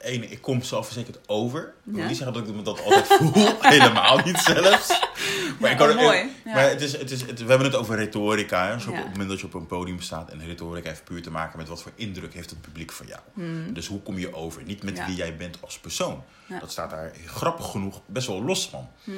[0.02, 1.62] Eén, ik kom zelfverzekerd over.
[1.62, 2.08] Ik wil Ja.
[2.08, 3.34] niet zeggen dat ik me dat altijd voel.
[3.62, 5.00] Helemaal niet zelfs.
[5.60, 6.30] Maar, ik kan, oh, mooi.
[6.46, 8.68] maar het is, het is, het- we hebben het over retorica.
[8.68, 8.74] Hè?
[8.76, 10.30] Dus op het moment dat je op een podium staat.
[10.30, 13.20] En retorica heeft puur te maken met wat voor indruk heeft het publiek van jou.
[13.34, 13.74] Hmm.
[13.74, 14.64] Dus hoe kom je over?
[14.64, 16.24] Niet met wie jij bent als persoon.
[16.60, 18.90] Dat staat daar grappig genoeg best wel los van.
[19.04, 19.12] Hm.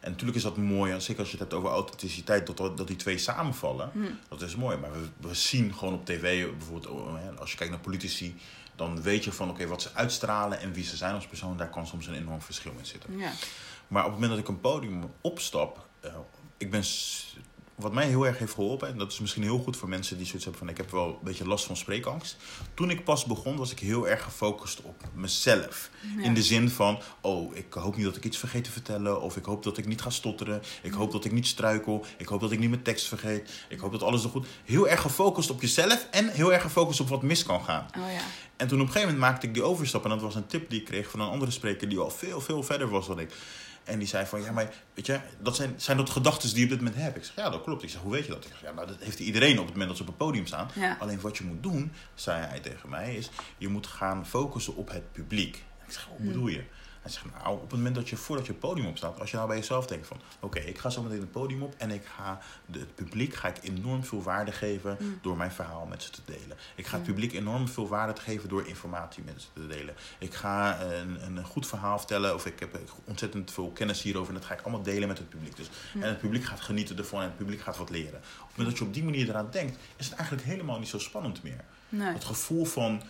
[0.00, 2.96] En natuurlijk is dat mooi, zeker als je het hebt over authenticiteit, dat, dat die
[2.96, 3.90] twee samenvallen.
[3.92, 4.00] Hm.
[4.28, 4.76] Dat is mooi.
[4.76, 8.36] Maar we, we zien gewoon op tv, bijvoorbeeld oh, als je kijkt naar politici,
[8.76, 11.70] dan weet je van oké, wat ze uitstralen en wie ze zijn als persoon, daar
[11.70, 13.18] kan soms een enorm verschil in zitten.
[13.18, 13.32] Ja.
[13.88, 16.14] Maar op het moment dat ik een podium opstap, eh,
[16.56, 16.84] ik ben.
[17.74, 20.26] Wat mij heel erg heeft geholpen, en dat is misschien heel goed voor mensen die
[20.26, 22.36] zoiets hebben van ik heb wel een beetje last van spreekangst.
[22.74, 25.90] Toen ik pas begon, was ik heel erg gefocust op mezelf.
[26.16, 26.22] Ja.
[26.22, 29.20] In de zin van, oh, ik hoop niet dat ik iets vergeet te vertellen.
[29.20, 30.62] Of ik hoop dat ik niet ga stotteren.
[30.82, 32.04] Ik hoop dat ik niet struikel.
[32.18, 33.50] Ik hoop dat ik niet mijn tekst vergeet.
[33.68, 34.46] Ik hoop dat alles er goed...
[34.64, 37.86] Heel erg gefocust op jezelf en heel erg gefocust op wat mis kan gaan.
[37.98, 38.22] Oh ja.
[38.56, 40.04] En toen op een gegeven moment maakte ik die overstap.
[40.04, 42.40] En dat was een tip die ik kreeg van een andere spreker die al veel,
[42.40, 43.32] veel verder was dan ik.
[43.84, 46.64] En die zei van, ja, maar weet je, dat zijn, zijn dat gedachten die je
[46.64, 47.16] op dit moment hebt?
[47.16, 47.82] Ik zeg, ja, dat klopt.
[47.82, 48.44] Ik zeg, hoe weet je dat?
[48.44, 50.46] Ik zeg, ja, nou, dat heeft iedereen op het moment dat ze op het podium
[50.46, 50.68] staan.
[50.74, 50.96] Ja.
[51.00, 54.90] Alleen wat je moet doen, zei hij tegen mij, is je moet gaan focussen op
[54.90, 55.56] het publiek.
[55.86, 56.26] Ik zeg, hoe Hmm.
[56.26, 56.64] bedoel je?
[57.04, 59.36] Hij zegt, nou, op het moment dat je voordat je het podium opstaat, als je
[59.36, 62.04] nou bij jezelf denkt van, oké, ik ga zo meteen het podium op en ik
[62.16, 65.18] ga de, het publiek ga ik enorm veel waarde geven Mm.
[65.22, 66.56] door mijn verhaal met ze te delen.
[66.74, 69.94] Ik ga het publiek enorm veel waarde te geven door informatie met ze te delen.
[70.18, 74.40] Ik ga een, een goed verhaal vertellen of ik heb ontzettend veel kennis hierover en
[74.40, 75.56] dat ga ik allemaal delen met het publiek.
[75.56, 76.02] Dus, Mm.
[76.02, 78.18] En het publiek gaat genieten ervan en het publiek gaat wat leren.
[78.18, 80.88] Op het moment dat je op die manier eraan denkt, is het eigenlijk helemaal niet
[80.88, 81.64] zo spannend meer.
[81.88, 82.12] Nee.
[82.12, 83.08] Het gevoel van eh,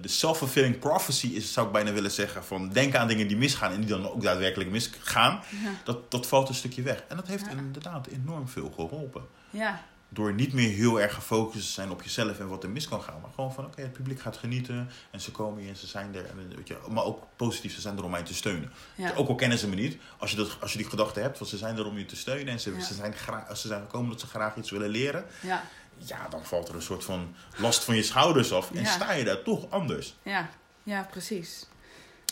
[0.00, 3.72] de self-fulfilling prophecy is, zou ik bijna willen zeggen, van denken aan dingen die misgaan
[3.72, 5.70] en die dan ook daadwerkelijk misgaan, Ja.
[5.84, 7.04] dat, dat valt een stukje weg.
[7.08, 7.50] En dat heeft Ja.
[7.50, 9.26] inderdaad enorm veel geholpen.
[9.50, 9.82] Ja.
[10.08, 13.02] Door niet meer heel erg gefocust te zijn op jezelf en wat er mis kan
[13.02, 13.20] gaan.
[13.20, 16.14] Maar gewoon van, oké, het publiek gaat genieten en ze komen hier en ze zijn
[16.14, 16.24] er.
[16.24, 18.72] En, weet je, maar ook positief, ze zijn er om mij te steunen.
[19.16, 21.46] Ook al kennen ze me niet, als je, dat, als je die gedachte hebt, van
[21.46, 24.10] ze zijn er om je te steunen en ze, ze, zijn graag, ze zijn gekomen
[24.10, 25.24] dat ze graag iets willen leren.
[25.42, 25.64] Ja.
[25.96, 28.90] Ja, dan valt er een soort van last van je schouders af en Ja.
[28.90, 30.14] sta je daar toch anders.
[30.22, 30.48] Ja.
[30.82, 31.66] Ja, precies.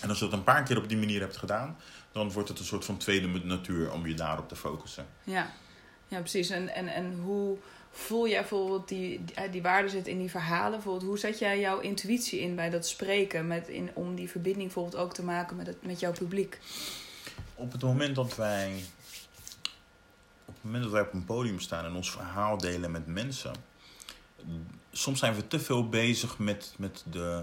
[0.02, 1.76] En als je dat een paar keer op die manier hebt gedaan,
[2.12, 5.06] dan wordt het een soort van tweede natuur om je daarop te focussen.
[5.24, 5.50] Ja,
[6.08, 6.50] ja precies.
[6.50, 7.56] En, en, en hoe
[7.90, 10.70] voel jij bijvoorbeeld die, die, die waarde zit in die verhalen?
[10.70, 13.46] Bijvoorbeeld, hoe zet jij jouw intuïtie in bij dat spreken?
[13.46, 16.58] Met in, om die verbinding bijvoorbeeld ook te maken met, het, met jouw publiek?
[17.54, 18.84] Op het moment dat wij
[20.64, 23.52] het moment dat wij op een podium staan en ons verhaal delen met mensen,
[24.92, 27.42] soms zijn we te veel bezig met, met de,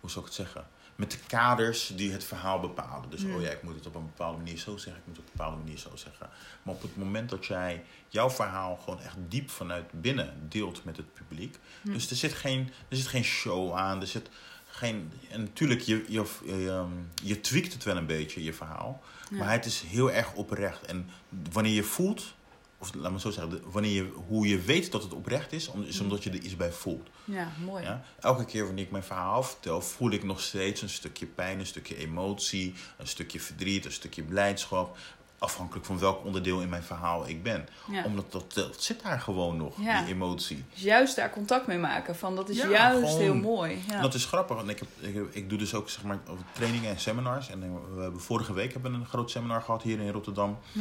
[0.00, 3.10] hoe zou ik het zeggen, met de kaders die het verhaal bepalen.
[3.10, 3.34] Dus, Hmm.
[3.34, 5.30] oh ja, ik moet het op een bepaalde manier zo zeggen, ik moet het op
[5.30, 6.30] een bepaalde manier zo zeggen.
[6.62, 10.96] Maar op het moment dat jij jouw verhaal gewoon echt diep vanuit binnen deelt met
[10.96, 11.92] het publiek, Hmm.
[11.92, 14.28] dus er zit, geen, er zit geen show aan, er zit
[14.66, 19.02] geen, en natuurlijk, je, je, je, ehm, je tweakt het wel een beetje, je verhaal.
[19.30, 19.36] Ja.
[19.36, 20.82] Maar het is heel erg oprecht.
[20.82, 21.08] En
[21.52, 22.34] wanneer je voelt,
[22.82, 25.68] of laat me zo zeggen, de- wanneer je, hoe je weet dat het oprecht is,
[25.68, 26.02] om- is Mm.
[26.04, 27.08] omdat je er iets bij voelt.
[27.24, 27.82] Ja, mooi.
[27.84, 28.04] Ja?
[28.20, 31.66] Elke keer wanneer ik mijn verhaal vertel, voel ik nog steeds een stukje pijn, een
[31.66, 34.96] stukje emotie, een stukje verdriet, een stukje blijdschap.
[35.42, 37.68] Afhankelijk van welk onderdeel in mijn verhaal ik ben.
[37.90, 38.04] Ja.
[38.04, 40.02] Omdat dat, dat zit daar gewoon nog, Ja.
[40.02, 40.64] die emotie.
[40.72, 42.16] Dus juist daar contact mee maken.
[42.16, 43.82] Van, dat is Ja, juist gewoon- heel mooi.
[43.88, 46.18] En dat is grappig, want ik, heb, ik, heb- ik doe dus ook zeg maar,
[46.52, 47.48] trainingen en seminars.
[47.50, 50.58] En eh, we hebben vorige week hebben we een groot seminar gehad hier in Rotterdam.
[50.72, 50.78] Hm.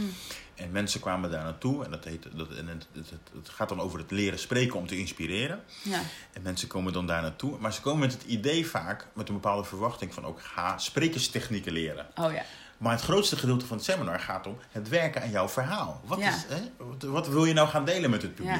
[0.55, 1.85] En mensen kwamen daar naartoe.
[1.85, 2.87] En, dat heet, dat, en het,
[3.33, 5.63] het, gaat dan over het leren spreken om te inspireren.
[5.83, 5.99] Ja.
[6.33, 7.57] En mensen komen dan daar naartoe.
[7.59, 11.27] Maar ze komen met het idee vaak, met een bepaalde verwachting van ook ga sprekers
[11.29, 12.07] technieken leren.
[12.15, 12.43] Oh ja.
[12.81, 16.01] Maar het grootste gedeelte van het seminar gaat om het werken aan jouw verhaal.
[16.05, 16.27] Wat, Ja.
[16.29, 18.55] is, hè, wat, wat wil je nou gaan delen met het publiek?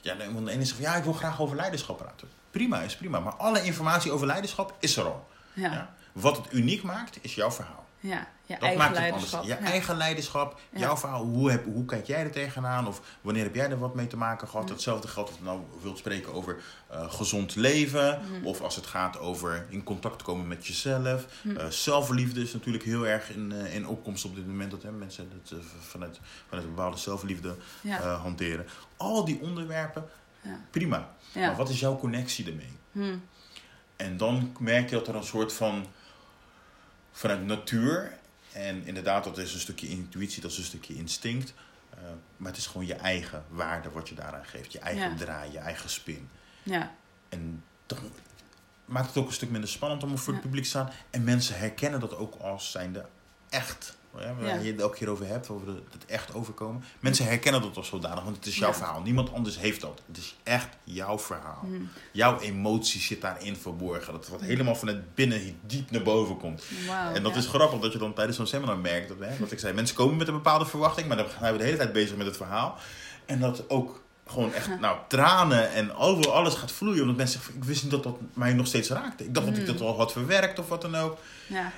[0.00, 0.14] Ja.
[0.14, 2.28] Ja, de ene zegt van ja, ik wil graag over leiderschap praten.
[2.50, 3.20] Prima, is prima.
[3.20, 5.28] Maar alle informatie over leiderschap is er al.
[5.52, 5.94] Ja?
[6.12, 7.86] Wat het uniek maakt, is jouw verhaal.
[8.02, 8.26] Ja.
[8.46, 9.40] Je Dat eigen maakt het leiderschap.
[9.40, 9.58] anders.
[9.58, 9.70] Je Ja.
[9.70, 10.78] eigen leiderschap, Ja.
[10.78, 11.24] jouw verhaal.
[11.24, 12.86] Hoe, heb, hoe kijk jij er tegenaan?
[12.86, 14.64] Of wanneer heb jij er wat mee te maken gehad?
[14.66, 14.72] Mm.
[14.72, 18.20] Hetzelfde geldt als je nou wilt spreken over eh, gezond leven.
[18.30, 18.46] Mm.
[18.46, 21.26] Of als het gaat over in contact komen met jezelf.
[21.42, 21.56] Mm.
[21.56, 24.70] Eh, zelfliefde is natuurlijk heel erg in, eh, in opkomst op dit moment.
[24.70, 28.00] Dat hè, mensen het vanuit, vanuit een bepaalde zelfliefde Ja.
[28.14, 28.66] hanteren.
[28.96, 30.04] Al die onderwerpen,
[30.42, 30.60] Ja.
[30.70, 31.08] prima.
[31.32, 31.46] Ja.
[31.46, 32.72] Maar wat is jouw connectie ermee?
[32.92, 33.16] Hm.
[33.96, 35.86] En dan merk je dat er een soort van
[37.12, 38.18] vanuit natuur.
[38.52, 41.54] En inderdaad, dat is een stukje intuïtie, dat is een stukje instinct.
[41.90, 41.98] eh,
[42.36, 44.72] maar het is gewoon je eigen waarde wat je daaraan geeft.
[44.72, 45.16] Je eigen Ja.
[45.16, 46.28] draai, je eigen spin.
[46.62, 46.94] Ja.
[47.28, 47.98] En dan
[48.84, 50.90] maakt het ook een stuk minder spannend om voor het publiek te staan.
[51.10, 53.06] En mensen herkennen dat ook als zijnde
[53.48, 53.96] echt.
[54.18, 56.84] Ja, waar je het elke keer over hebt, over het echt overkomen.
[57.00, 59.00] Mensen herkennen dat als zodanig, want het is jouw verhaal.
[59.02, 60.02] Niemand anders heeft dat.
[60.06, 61.58] Het is echt jouw verhaal.
[61.62, 61.74] Hm.
[62.12, 64.12] Jouw emotie zit daarin verborgen.
[64.12, 66.62] Dat wat helemaal vanuit binnen diep naar boven komt.
[67.14, 69.08] En dat is grappig dat je dan tijdens zo'n seminar merkt.
[69.08, 71.58] Dat, hè, wat ik zei, mensen komen met een bepaalde verwachting, maar dan zijn we
[71.58, 72.76] de hele tijd bezig met het verhaal.
[73.26, 77.00] En dat ook gewoon echt, nou, tranen en over alles gaat vloeien.
[77.00, 79.24] Omdat mensen zeggen, ik wist niet dat dat mij nog steeds raakte.
[79.24, 79.66] Ik dacht dat ik Mm.
[79.72, 81.18] dat al had verwerkt of wat dan ook.
[81.46, 81.72] Ja.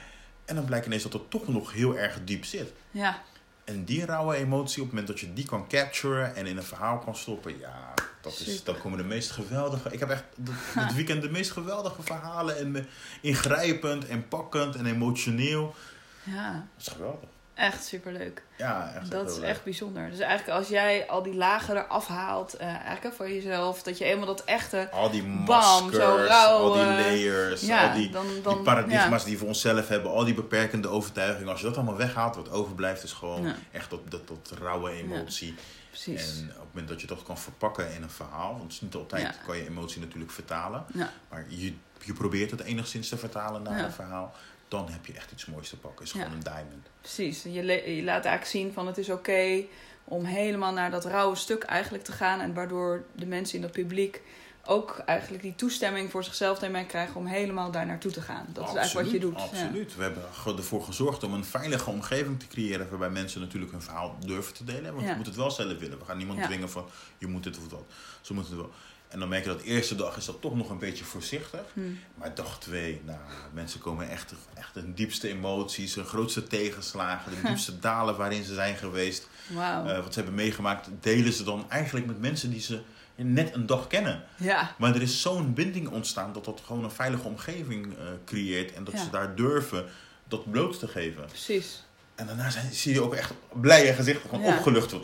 [0.45, 2.73] En dan blijkt ineens dat het toch nog heel erg diep zit.
[2.91, 3.23] Ja.
[3.65, 6.63] En die rauwe emotie, op het moment dat je die kan capturen en in een
[6.63, 9.91] verhaal kan stoppen, ja, dat is, dan komen de meest geweldige.
[9.91, 12.87] Ik heb echt dit, weekend de meest geweldige verhalen en
[13.21, 15.75] ingrijpend en pakkend en emotioneel.
[16.23, 16.53] Ja.
[16.53, 17.29] Dat is geweldig.
[17.55, 18.43] Echt superleuk.
[18.57, 19.11] Ja, echt.
[19.11, 19.45] Dat is leuk.
[19.49, 20.11] echt bijzonder.
[20.11, 24.05] Dus eigenlijk als jij al die lagen eraf haalt, eh, eigenlijk voor jezelf, dat je
[24.05, 28.11] eenmaal dat echte, Al die Bam, maskers, zo rauw, al die layers, ja, al die,
[28.11, 29.25] dan, die paradigma's ja.
[29.25, 31.49] die we voor onszelf hebben, al die beperkende overtuigingen.
[31.51, 33.55] Als je dat allemaal weghaalt, wat overblijft is gewoon Ja.
[33.73, 35.55] echt dat, dat, dat rauwe emotie.
[35.90, 36.38] Precies.
[36.38, 38.81] En op het moment dat je dat kan verpakken in een verhaal, want het is
[38.81, 40.85] niet altijd kan je emotie natuurlijk vertalen,
[41.29, 44.35] maar je, je probeert het enigszins te vertalen naar een verhaal,
[44.75, 46.05] dan heb je echt iets moois te pakken.
[46.05, 46.23] is Ja.
[46.23, 46.89] gewoon een diamond.
[47.01, 47.43] Precies.
[47.43, 47.51] Je,
[47.97, 49.65] je laat eigenlijk zien van het is oké
[50.05, 52.41] om helemaal naar dat rauwe stuk eigenlijk te gaan.
[52.41, 54.23] En waardoor de mensen in dat publiek
[54.67, 58.47] ook eigenlijk die toestemming voor zichzelf daarmee krijgen om helemaal daar naartoe te gaan.
[58.53, 59.39] Dat is eigenlijk wat je doet.
[59.39, 59.45] Ja.
[59.45, 59.97] Absoluut.
[59.97, 60.23] We hebben
[60.57, 64.65] ervoor gezorgd om een veilige omgeving te creëren waarbij mensen natuurlijk hun verhaal durven te
[64.65, 64.93] delen.
[64.95, 65.11] Want Ja.
[65.11, 65.99] je moet het wel zelf willen.
[65.99, 66.87] We gaan niemand dwingen van
[67.19, 67.85] je moet dit of dat.
[68.21, 68.73] Ze moeten het wel.
[69.14, 71.61] En dan merk je dat de eerste dag is dat toch nog een beetje voorzichtig.
[71.72, 71.98] Hmm.
[72.14, 73.18] Maar dag twee, nou,
[73.53, 78.55] mensen komen echt, echt hun diepste emoties, hun grootste tegenslagen, de diepste dalen waarin ze
[78.55, 79.29] zijn geweest.
[79.46, 79.87] Wauw.
[79.87, 82.81] eh, wat ze hebben meegemaakt, delen ze dan eigenlijk met mensen die ze
[83.16, 84.22] net een dag kennen.
[84.37, 84.74] ja.
[84.79, 88.72] Maar er is zo'n binding ontstaan dat dat gewoon een veilige omgeving eh, creëert.
[88.72, 89.03] En dat Ja.
[89.05, 89.85] ze daar durven
[90.29, 91.24] dat bloot te geven.
[91.24, 91.85] Precies.
[92.14, 94.57] En daarna zijn, zie je ook echt blije gezichten, gewoon Ja.
[94.57, 94.94] opgelucht.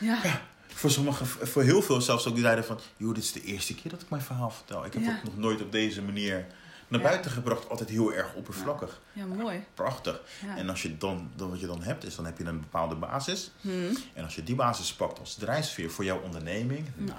[0.00, 0.20] Ja.
[0.80, 2.78] Voor sommigen, voor heel veel zelfs ook die zeiden van...
[2.96, 4.84] joh, dit is de eerste keer dat ik mijn verhaal vertel.
[4.84, 5.10] Ik heb Ja.
[5.12, 6.46] het nog nooit op deze manier
[6.88, 7.06] naar Ja.
[7.08, 7.68] buiten gebracht.
[7.68, 9.00] Altijd heel erg oppervlakkig.
[9.12, 9.64] Ja, mooi.
[9.74, 10.20] Prachtig.
[10.56, 12.94] En als je dan, dan, wat je dan hebt, is dan heb je een bepaalde
[12.94, 13.50] basis.
[13.60, 13.96] Hmm.
[14.14, 16.86] En als je die basis pakt als drijfveer voor jouw onderneming...
[16.96, 17.16] nou,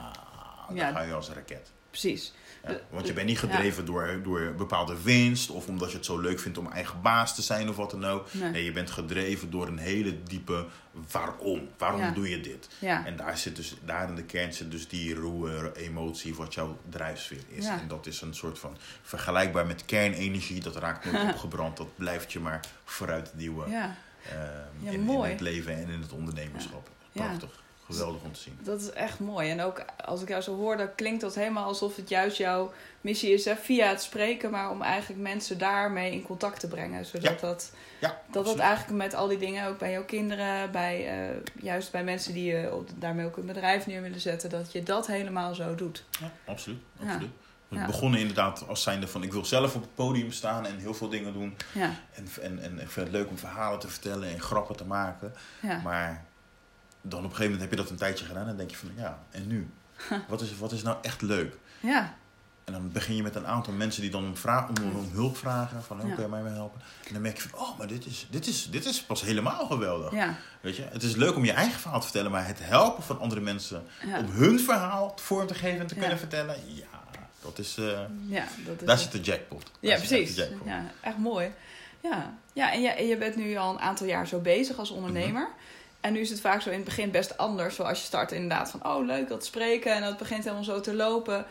[0.76, 1.71] dan ga je als een raket.
[1.91, 2.34] Precies.
[2.67, 6.19] Ja, want je bent niet gedreven door, door bepaalde winst of omdat je het zo
[6.19, 8.34] leuk vindt om eigen baas te zijn of wat dan ook.
[8.34, 8.49] Nee.
[8.51, 10.65] Nee, je bent gedreven door een hele diepe
[11.12, 11.69] waarom.
[11.77, 12.12] Waarom Ja.
[12.12, 12.69] doe je dit?
[12.80, 13.06] Ja.
[13.06, 16.77] En daar, zit dus, daar in de kern zit dus die ruwe emotie wat jouw
[16.89, 17.65] drijfsfeer is.
[17.65, 17.80] Ja.
[17.80, 20.62] En dat is een soort van vergelijkbaar met kernenergie.
[20.62, 21.77] Dat raakt nooit opgebrand.
[21.77, 23.89] Dat blijft je maar vooruit duwen ehm,
[24.84, 26.89] in, in het leven en in het ondernemerschap.
[27.12, 27.23] Ja.
[27.23, 27.61] Prachtig.
[27.97, 28.60] Geweldig om te zien.
[28.63, 29.49] Dat is echt mooi.
[29.49, 32.71] En ook als ik jou zo hoor, dan klinkt dat helemaal alsof het juist jouw
[33.01, 37.06] missie is, hè, via het spreken, maar om eigenlijk mensen daarmee in contact te brengen.
[37.06, 37.47] Zodat Ja.
[37.47, 41.36] dat, Ja, dat dat eigenlijk met al die dingen, ook bij jouw kinderen, bij, eh,
[41.63, 44.84] juist bij mensen die je op- daarmee ook een bedrijf neer willen zetten, dat je
[44.84, 46.04] dat helemaal zo doet.
[46.19, 46.80] Ja, absoluut.
[46.99, 47.06] Ja.
[47.12, 47.32] absoluut.
[47.67, 47.86] We Ja.
[47.86, 51.10] begonnen inderdaad als zijnde van ik wil zelf op het podium staan en heel veel
[51.10, 51.56] dingen doen.
[51.71, 54.86] Ja, En, en, en ik vind het leuk om verhalen te vertellen en grappen te
[54.86, 55.34] maken.
[55.62, 56.25] ja, Maar
[57.02, 58.76] dan op een gegeven moment heb je dat een tijdje gedaan en dan denk je
[58.78, 59.70] van ja, en nu?
[60.28, 61.58] Wat is, wat is nou echt leuk?
[61.80, 62.16] ja,
[62.64, 65.38] En dan begin je met een aantal mensen die dan om, vra- om, om hulp
[65.38, 65.84] vragen.
[65.84, 66.16] Van, hoe Ja.
[66.16, 66.82] kan je mij mee helpen?
[67.08, 69.66] En dan merk je van, oh, maar dit is, dit is, dit is pas helemaal
[69.66, 70.12] geweldig.
[70.12, 70.84] ja, Weet je?
[70.92, 73.84] Het is leuk om je eigen verhaal te vertellen, maar het helpen van andere mensen
[74.06, 74.20] ja.
[74.20, 76.86] om hun verhaal vorm te geven en te kunnen vertellen, ja,
[77.42, 79.72] dat is, eh, ja dat is daar zit de jackpot.
[79.80, 80.36] Ja, Daar precies.
[80.36, 80.68] jackpot.
[80.68, 81.52] Ja, echt mooi.
[82.04, 84.90] Ja, ja en je, en je bent nu al een aantal jaar zo bezig als
[84.90, 85.42] ondernemer.
[85.42, 85.60] Mhm.
[86.02, 87.76] En nu is het vaak zo in het begin best anders.
[87.76, 89.94] Zoals je start inderdaad van, oh leuk dat spreken.
[89.94, 91.46] En dat begint helemaal zo te lopen.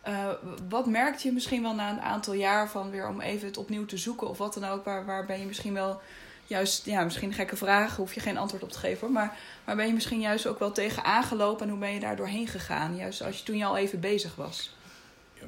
[0.00, 0.28] Eh,
[0.68, 3.86] wat merkt je misschien wel na een aantal jaar van weer om even het opnieuw
[3.86, 4.28] te zoeken?
[4.28, 4.84] Of wat dan ook.
[4.84, 6.00] Waar, waar ben je misschien wel
[6.46, 7.96] juist, ja, misschien gekke vraag.
[7.96, 9.12] Hoef je geen antwoord op te geven.
[9.12, 11.64] Maar, maar ben je misschien juist ook wel tegen aangelopen.
[11.64, 12.96] En hoe ben je daar doorheen gegaan?
[12.96, 14.75] Juist als je toen je al even bezig was.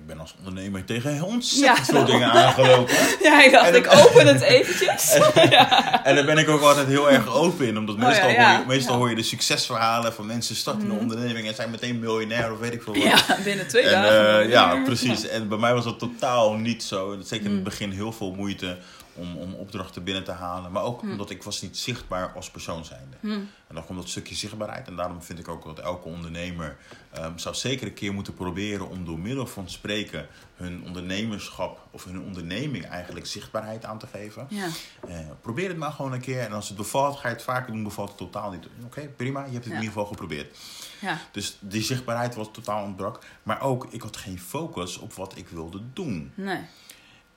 [0.01, 1.93] Ik ben als ondernemer tegen ontzettend Ja.
[1.95, 2.95] veel dingen aangelopen.
[3.23, 5.13] Ja, ik dacht, En ik dan- open het eventjes.
[6.09, 7.79] En daar ben ik ook altijd heel erg open in.
[7.79, 8.51] Omdat Oh meestal, ja.
[8.51, 10.99] Hoor, je, meestal hoor je de succesverhalen van mensen starten een Mhm.
[10.99, 13.03] onderneming en zijn meteen miljonair of weet ik veel wat.
[13.03, 14.41] Ja, binnen twee En, dagen.
[14.43, 15.29] eh, ja, precies.
[15.29, 17.17] En bij mij was dat totaal niet zo.
[17.23, 17.65] Zeker in het Mm.
[17.65, 18.77] begin heel veel moeite
[19.19, 20.73] om, om opdrachten binnen te halen.
[20.73, 21.11] Maar ook Mm.
[21.11, 23.17] omdat ik was niet zichtbaar als persoon zijnde.
[23.21, 23.29] Hm,
[23.69, 24.87] En dan komt dat stukje zichtbaarheid.
[24.89, 26.77] En daarom vind ik ook dat elke ondernemer
[27.13, 32.05] ehm, zou zeker een keer moeten proberen om door middel van spreken hun ondernemerschap of
[32.05, 34.47] hun onderneming eigenlijk zichtbaarheid aan te geven.
[34.51, 34.67] ja,
[35.09, 36.41] Eh, probeer het maar gewoon een keer.
[36.41, 37.83] En als het bevalt, ga je het vaker doen.
[37.83, 38.67] Bevalt het totaal niet.
[38.85, 39.45] Oké, prima.
[39.45, 39.79] Je hebt het Ja.
[39.79, 40.57] in ieder geval geprobeerd.
[41.01, 43.25] ja, Dus die zichtbaarheid was totaal ontbrak.
[43.43, 46.33] Maar ook, ik had geen focus op wat ik wilde doen.
[46.35, 46.61] nee.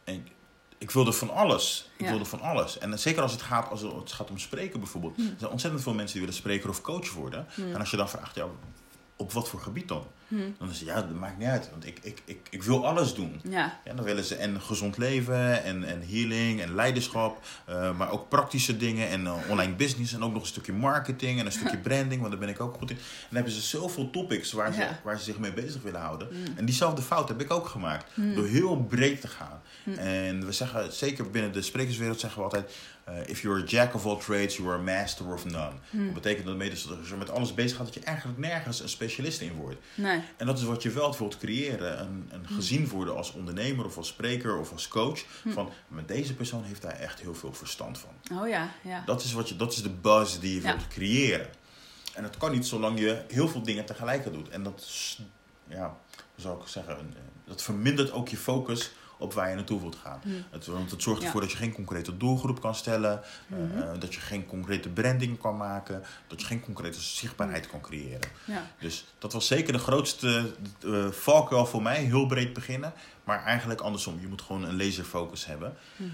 [0.04, 0.32] En ik
[0.90, 1.90] wilde van alles.
[1.98, 2.78] Ik wilde van alles.
[2.78, 5.16] En zeker als het gaat, als het gaat om spreken bijvoorbeeld.
[5.16, 5.22] Hm.
[5.22, 7.48] Er zijn ontzettend veel mensen die willen spreker of coach worden.
[7.54, 7.62] Hm.
[7.62, 8.46] En als je dan vraagt, ja,
[9.16, 10.04] op wat voor gebied dan?
[10.32, 11.70] Hm, Dan is het, ja, dat maakt niet uit.
[11.72, 13.42] Want ik, ik, ik, ik wil alles doen.
[13.50, 17.46] ja, Ja, dan willen ze en gezond leven en, en healing en leiderschap.
[17.66, 20.14] eh, maar ook praktische dingen en eh, online business.
[20.14, 22.20] En ook nog een stukje marketing en een stukje branding.
[22.20, 22.96] Want daar ben ik ook goed in.
[22.98, 25.00] En dan hebben ze zoveel topics waar, ze, Ja.
[25.04, 26.28] waar ze zich mee bezig willen houden.
[26.28, 26.58] Hm.
[26.58, 28.06] En diezelfde fout heb ik ook gemaakt.
[28.14, 28.34] Hm.
[28.36, 29.62] Door heel breed te gaan.
[29.98, 32.72] En we zeggen, zeker binnen de sprekerswereld zeggen we altijd...
[33.04, 35.72] eh, if you're a jack of all trades, you are a master of none.
[35.92, 37.86] Dat betekent dat als je met alles bezig gaat...
[37.86, 39.78] dat je eigenlijk nergens een specialist in wordt.
[39.96, 40.21] nee.
[40.38, 42.00] En dat is wat je wel wilt creëren.
[42.00, 42.54] Een, een Hm.
[42.54, 45.24] gezien worden als ondernemer of als spreker of als coach.
[45.44, 45.50] Hm.
[45.52, 48.38] Van, maar deze persoon heeft daar echt heel veel verstand van.
[48.40, 49.04] Oh ja, ja.
[49.06, 51.48] Dat is, wat je, dat is de buzz die je wilt creëren.
[52.14, 54.50] En dat kan niet zolang je heel veel dingen tegelijk doet.
[54.50, 54.88] En dat,
[55.68, 55.98] ja,
[56.36, 57.14] zou ik zeggen, een-
[57.46, 60.20] dat vermindert ook je focus op waar je naartoe wilt gaan.
[60.24, 60.30] Hm.
[60.50, 61.26] Het, want het zorgt Ja.
[61.26, 63.22] ervoor dat je geen concrete doelgroep kan stellen.
[63.50, 63.78] eh, Mhm.
[63.82, 66.04] eh, dat je geen concrete branding kan maken.
[66.28, 68.30] Dat je geen concrete zichtbaarheid kan creëren.
[68.46, 68.68] ja.
[68.80, 70.52] Dus dat was zeker de grootste
[70.84, 72.04] eh valkuil voor mij.
[72.04, 72.94] Heel breed beginnen.
[73.24, 74.20] Maar eigenlijk andersom.
[74.20, 75.74] Je moet gewoon een laserfocus hebben.
[75.96, 76.10] Mhm.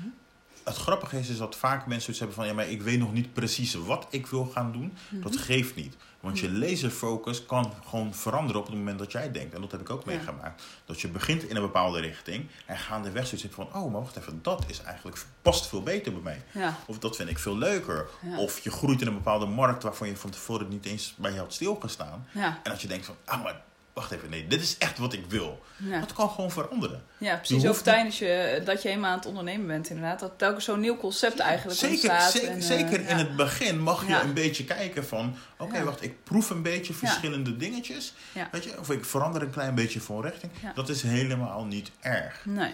[0.63, 2.47] Het grappige is, is dat vaak mensen iets hebben van...
[2.47, 4.93] ja, maar ik weet nog niet precies wat ik wil gaan doen.
[5.09, 5.21] Mhm.
[5.21, 5.95] Dat geeft niet.
[6.19, 9.53] Want je laserfocus kan gewoon veranderen op het moment dat jij denkt.
[9.53, 10.63] En dat heb ik ook meegemaakt.
[10.85, 12.47] Dat je begint in een bepaalde richting.
[12.65, 13.65] En gaandeweg zoiets hebt van...
[13.65, 14.39] oh, maar wacht even.
[14.41, 16.43] Dat is eigenlijk, past veel beter bij mij.
[16.61, 18.07] Ja, Of dat vind ik veel leuker.
[18.21, 18.37] Ja.
[18.37, 19.83] Of je groeit in een bepaalde markt...
[19.83, 22.27] waarvan je van tevoren niet eens bij je had stilgestaan.
[22.33, 23.61] ja, En dat je denkt van, ah, maar
[23.97, 25.63] wacht even, nee, dit is echt wat ik wil.
[25.77, 25.99] Ja.
[25.99, 27.03] Dat kan gewoon veranderen.
[27.17, 27.65] Ja, precies.
[27.67, 30.19] Ook tijdens je, dat je helemaal aan het ondernemen bent, inderdaad.
[30.19, 32.31] Dat telkens zo'n nieuw concept eigenlijk Zeker, ontstaat.
[32.31, 33.15] zeker, en, eh, zeker in ja.
[33.17, 34.23] het begin mag je Ja.
[34.23, 35.35] een beetje kijken van...
[35.57, 38.13] Oké, wacht, ik proef een beetje verschillende dingetjes.
[38.51, 40.51] Weet je, of ik verander een klein beetje van richting.
[40.75, 42.41] Dat is helemaal niet erg.
[42.45, 42.73] Nee.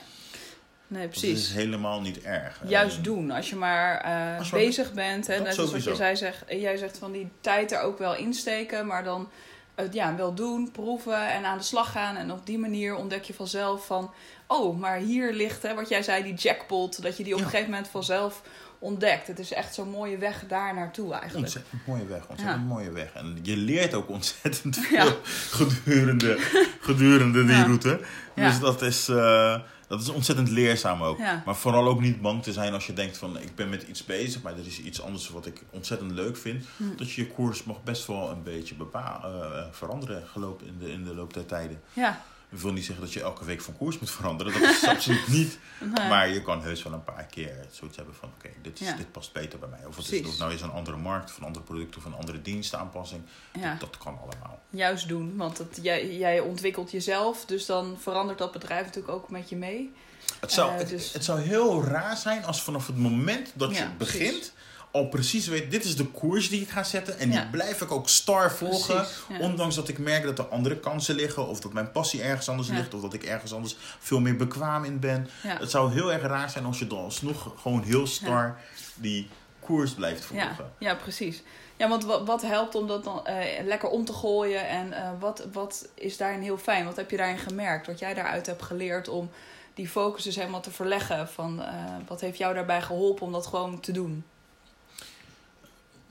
[0.88, 1.53] Nee, Dat is precies.
[1.53, 2.61] helemaal niet erg.
[2.67, 3.32] Juist Eh, doen.
[3.32, 5.28] Als je maar eh, Als je maar- bezig bent.
[5.28, 6.15] Hè, Dat net zoals wat je sowieso.
[6.15, 8.88] zei, zegt, jij zegt van die tijd er ook wel insteken.
[8.88, 9.30] Maar dan
[9.76, 12.15] het ja, wel doen, proeven en aan de slag gaan.
[12.15, 14.11] En op die manier ontdek je vanzelf van...
[14.47, 17.01] Oh, maar hier ligt, hè, wat jij zei, die jackpot.
[17.01, 17.45] Dat je die op Ja.
[17.45, 18.41] een gegeven moment vanzelf
[18.80, 19.28] ontdekt.
[19.28, 21.43] Het is echt zo'n mooie weg daar naartoe eigenlijk.
[21.45, 22.67] Ontzettend mooie weg, ontzettend Ja.
[22.67, 23.13] mooie weg.
[23.13, 25.13] En je leert ook ontzettend veel Ja.
[25.49, 26.38] gedurende,
[26.80, 27.99] gedurende die route.
[28.36, 31.17] Dus dat is, eh, dat is ontzettend leerzaam ook.
[31.17, 31.43] Ja.
[31.45, 34.05] Maar vooral ook niet bang te zijn als je denkt van ik ben met iets
[34.05, 36.65] bezig, maar er is iets anders wat ik ontzettend leuk vind.
[36.77, 36.84] Hm.
[36.97, 40.91] Dat je je koers mag best wel een beetje bepa- eh, veranderen gelopen in de,
[40.91, 41.81] in de loop der tijden.
[41.93, 42.21] Ja.
[42.54, 44.54] Ik wil niet zeggen dat je elke week van koers moet veranderen.
[44.62, 45.58] Dat is absoluut niet.
[45.80, 46.08] Nee.
[46.10, 48.30] Maar je kan heus wel een paar keer zoiets hebben van...
[48.38, 48.95] oké, dit, is- Ja.
[48.95, 49.86] dit past beter bij mij.
[49.88, 51.97] Of het is, of nou is een andere markt, een andere product...
[51.97, 53.22] of een andere dienstaanpassing.
[53.54, 53.70] ja.
[53.72, 54.60] Dat, dat kan allemaal.
[54.70, 55.36] Juist doen.
[55.38, 57.45] Want het, jij, jij ontwikkelt jezelf.
[57.45, 59.91] Dus dan verandert dat bedrijf natuurlijk ook met je mee.
[60.39, 63.76] Het zou, Eh, het, dus- het zou heel raar zijn als vanaf het moment dat
[63.76, 64.51] Ja, je precies.
[64.94, 67.20] Al precies weet, dit is de koers die ik ga zetten...
[67.20, 67.48] en die Ja.
[67.52, 68.96] blijf ik ook star volgen...
[68.96, 69.39] Precies, ja.
[69.39, 71.48] Ondanks dat ik merk dat er andere kansen liggen...
[71.48, 72.76] of dat mijn passie ergens anders Ja.
[72.76, 72.94] ligt...
[72.94, 75.28] of dat ik ergens anders veel meer bekwaam in ben.
[75.41, 78.60] Het zou heel erg raar zijn als je dan alsnog gewoon heel star...
[78.96, 79.28] die
[79.60, 80.48] koers blijft volgen.
[80.80, 81.44] Ja, ja, precies.
[81.78, 84.68] Ja, want wat, wat helpt om dat dan eh, lekker om te gooien?
[84.68, 86.86] En eh, wat, wat is daarin heel fijn?
[86.86, 87.88] Wat heb je daarin gemerkt?
[87.88, 89.30] Wat jij daaruit hebt geleerd om
[89.74, 91.28] die focus dus helemaal te verleggen?
[91.28, 91.74] Van, eh,
[92.08, 94.24] wat heeft jou daarbij geholpen om dat gewoon te doen?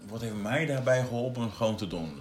[0.09, 2.21] Wat heeft mij daarbij geholpen om gewoon te doen?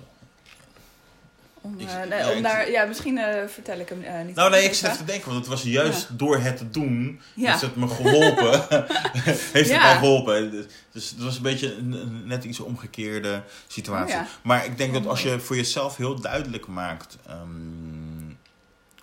[1.64, 4.36] Om, Ik- nee, ja, om daar, ja, misschien eh, vertel ik hem eh, niet.
[4.36, 7.22] Nou nee, ik zit even te denken, want het was juist door het te doen,
[7.34, 7.50] Ja.
[7.50, 8.66] heeft het me geholpen.
[9.54, 10.68] heeft het mij geholpen.
[10.92, 14.16] Dus het was een beetje een, net iets omgekeerde situatie.
[14.16, 14.22] Oh.
[14.44, 17.48] Maar ik denk dat als je voor jezelf heel duidelijk maakt ehm,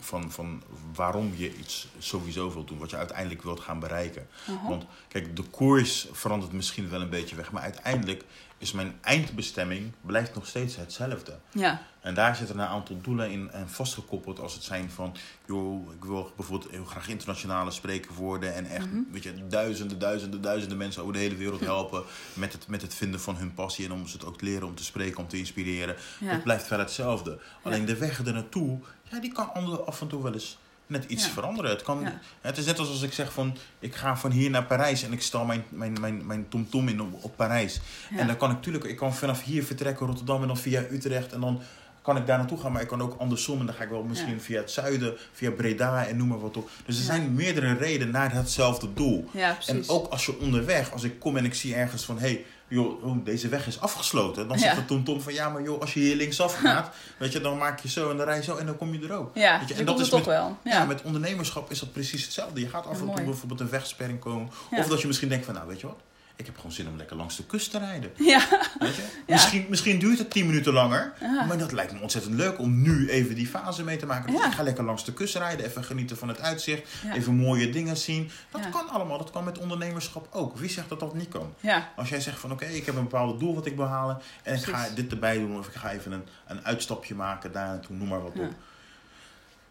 [0.00, 0.62] van, van
[0.94, 4.26] waarom je iets sowieso wilt doen, wat je uiteindelijk wilt gaan bereiken.
[4.68, 8.24] Want kijk, de koers verandert misschien wel een beetje weg, maar uiteindelijk
[8.58, 11.38] is mijn eindbestemming blijft nog steeds hetzelfde.
[11.52, 15.92] Ja, En daar zitten een aantal doelen in en vastgekoppeld als het zijn van, joh,
[15.92, 19.00] ik wil bijvoorbeeld heel graag internationale spreker worden en echt, Mhm.
[19.10, 22.02] weet je, duizenden, duizenden, duizenden mensen over de hele wereld helpen
[22.32, 24.66] met het, met het vinden van hun passie en om ze het ook te leren
[24.68, 25.96] om te spreken, om te inspireren.
[26.20, 26.26] ja.
[26.26, 27.38] Het blijft wel hetzelfde.
[27.62, 28.78] Alleen de weg er naartoe,
[29.10, 29.52] ja, die kan
[29.86, 31.30] af en toe wel eens net iets Ja.
[31.30, 31.70] veranderen.
[31.70, 32.20] Het, kan, Ja.
[32.40, 35.12] het is net als als ik zeg van, ik ga van hier naar Parijs en
[35.12, 37.80] ik stel mijn, mijn, mijn, mijn tomtom in op, op Parijs.
[38.10, 38.18] Ja.
[38.18, 41.32] En dan kan ik natuurlijk, ik kan vanaf hier vertrekken Rotterdam en dan via Utrecht
[41.32, 41.60] en dan
[42.02, 42.72] kan ik daar naartoe gaan.
[42.72, 45.50] Maar ik kan ook andersom en dan ga ik wel misschien via het zuiden, via
[45.50, 46.70] Breda en noem maar wat op.
[46.86, 49.28] Dus er zijn meerdere redenen naar hetzelfde doel.
[49.66, 52.44] En ook als je onderweg, als ik kom en ik zie ergens van, hé, hey,
[52.68, 54.48] joh, oh, deze weg is afgesloten.
[54.48, 57.40] Dan zegt de tomtom van, ja, maar joh, als je hier linksaf gaat, weet je,
[57.40, 59.30] dan maak je zo en dan rij je zo en dan kom je er ook.
[59.34, 60.56] ja, weet je, en dat is toch wel.
[60.64, 60.72] Ja.
[60.72, 62.60] Ja, met ondernemerschap is dat precies hetzelfde.
[62.60, 64.48] Je gaat af en toe bijvoorbeeld een wegsperring komen.
[64.70, 66.00] Of dat je misschien denkt van, nou, weet je wat,
[66.38, 68.10] ik heb gewoon zin om lekker langs de kust te rijden.
[68.16, 68.46] ja.
[68.78, 69.02] Weet je?
[69.26, 71.12] Misschien, misschien duurt het 10 minuten langer.
[71.20, 71.44] Ja.
[71.44, 74.30] Maar dat lijkt me ontzettend leuk om nu even die fase mee te maken.
[74.32, 74.46] Dus Ja.
[74.46, 75.66] ik ga lekker langs de kust rijden.
[75.66, 76.88] Even genieten van het uitzicht.
[77.14, 78.30] Even mooie dingen zien.
[78.50, 79.18] Dat kan allemaal.
[79.18, 80.56] Dat kan met ondernemerschap ook.
[80.58, 81.54] Wie zegt dat dat niet kan?
[81.60, 81.92] ja.
[81.96, 84.18] Als jij zegt van oké, ik heb een bepaald doel wat ik wil halen.
[84.42, 85.58] En ik ga dit erbij doen.
[85.58, 87.96] Of ik ga even een, een uitstapje maken daar naartoe.
[87.96, 88.52] Noem maar wat op.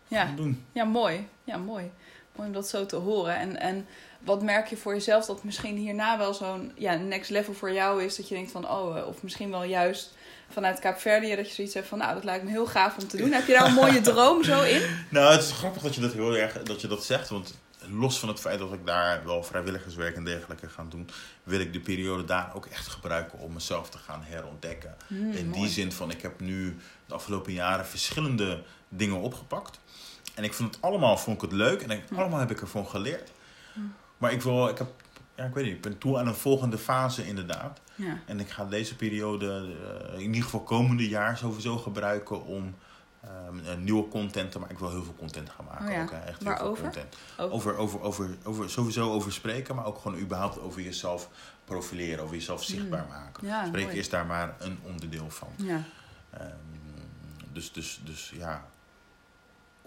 [0.08, 0.32] ja.
[0.36, 0.64] Doen.
[0.72, 1.28] Ja, mooi.
[1.44, 1.92] Ja, mooi.
[2.36, 3.36] Mooi om dat zo te horen.
[3.38, 3.86] En, en
[4.28, 8.04] wat merk je voor jezelf dat misschien hierna wel zo'n ja, next level voor jou
[8.04, 8.16] is?
[8.16, 10.16] Dat je denkt van, oh, eh, of misschien wel juist
[10.50, 13.18] vanuit Kaapverdië dat je zoiets hebt van, nou, dat lijkt me heel gaaf om te
[13.18, 13.32] doen.
[13.32, 14.82] Heb je daar een mooie droom zo in?
[15.10, 17.30] Nou, het is grappig dat je dat heel erg dat je dat zegt.
[17.30, 17.58] Want
[17.90, 21.10] los van het feit dat ik daar wel vrijwilligerswerk en dergelijke ga doen,
[21.44, 24.96] wil ik de periode daar ook echt gebruiken om mezelf te gaan herontdekken.
[25.08, 29.80] Hmm, In die zin van, ik heb nu de afgelopen jaren verschillende dingen opgepakt.
[30.36, 32.16] En ik vond het allemaal vond ik het leuk en ik, Hm.
[32.20, 33.32] allemaal heb ik ervan geleerd.
[33.74, 33.80] Hm.
[34.18, 34.88] Maar ik wil, ik heb,
[35.36, 37.80] ja, ik weet niet, ik ben toe aan een volgende fase inderdaad.
[37.96, 38.18] Ja.
[38.26, 39.76] En ik ga deze periode,
[40.12, 42.76] eh, in ieder geval komende jaar, sowieso gebruiken om
[43.22, 44.74] ehm, nieuwe content te maken.
[44.74, 45.86] Ik wil heel veel content gaan maken.
[45.86, 46.02] Oh ja.
[46.02, 47.16] ook, hè, echt heel veel content.
[47.38, 51.30] Over, over, over, over, sowieso over spreken, maar ook gewoon überhaupt over jezelf
[51.66, 53.44] profileren, over jezelf zichtbaar maken.
[53.44, 53.50] Mm.
[53.50, 54.00] Ja, spreken mooi.
[54.00, 55.50] is daar maar een onderdeel van.
[55.56, 55.84] Ja.
[56.30, 56.46] Ehm,
[57.54, 58.66] dus, dus, dus ja,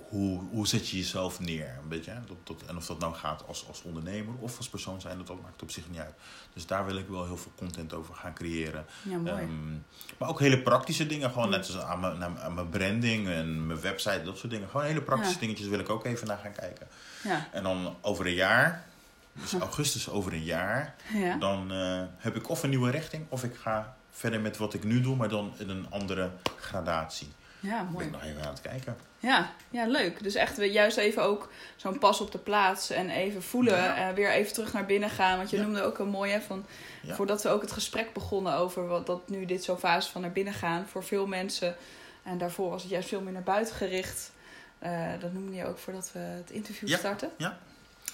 [0.09, 1.79] hoe, hoe zet je jezelf neer?
[1.83, 2.19] Een beetje, hè?
[2.27, 5.27] Dat, dat, en of dat nou gaat als, als ondernemer of als persoon zijn, dat,
[5.27, 6.15] dat maakt op zich niet uit.
[6.55, 8.85] Dus daar wil ik wel heel veel content over gaan creëren.
[9.03, 9.43] Ja, mooi.
[9.43, 9.71] Ehm,
[10.19, 13.81] maar ook hele praktische dingen, gewoon net als aan mijn, aan mijn branding en mijn
[13.81, 14.69] website, dat soort dingen.
[14.69, 15.41] Gewoon hele praktische Ja.
[15.41, 16.87] dingetjes wil ik ook even naar gaan kijken.
[17.25, 17.49] ja.
[17.53, 18.85] En dan over een jaar,
[19.33, 21.37] dus augustus over een jaar, Ja.
[21.37, 24.85] dan eh, heb ik of een nieuwe richting of ik ga verder met wat ik
[24.85, 26.31] nu doe, maar dan in een andere
[26.61, 27.29] gradatie.
[27.61, 28.11] Ja, Ik ben mooi.
[28.11, 28.97] nog even aan het kijken.
[29.19, 30.23] Ja, ja, leuk.
[30.23, 33.77] Dus echt juist even ook zo'n pas op de plaats en even voelen.
[33.77, 34.09] Ja.
[34.09, 35.37] eh, weer even terug naar binnen gaan.
[35.37, 35.63] Want je Ja.
[35.63, 36.67] noemde ook een mooi, hè, van,
[37.03, 37.15] Ja.
[37.15, 40.33] voordat we ook het gesprek begonnen over wat, dat nu dit zo'n fase van naar
[40.33, 41.77] binnen gaan voor veel mensen.
[42.23, 44.33] En daarvoor was het juist veel meer naar buiten gericht.
[44.79, 47.31] Eh, dat noemde je ook voordat we het interview starten.
[47.37, 47.59] ja.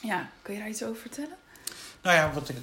[0.03, 1.37] Ja, kun je daar iets over vertellen?
[2.03, 2.57] Nou ja, wat ik,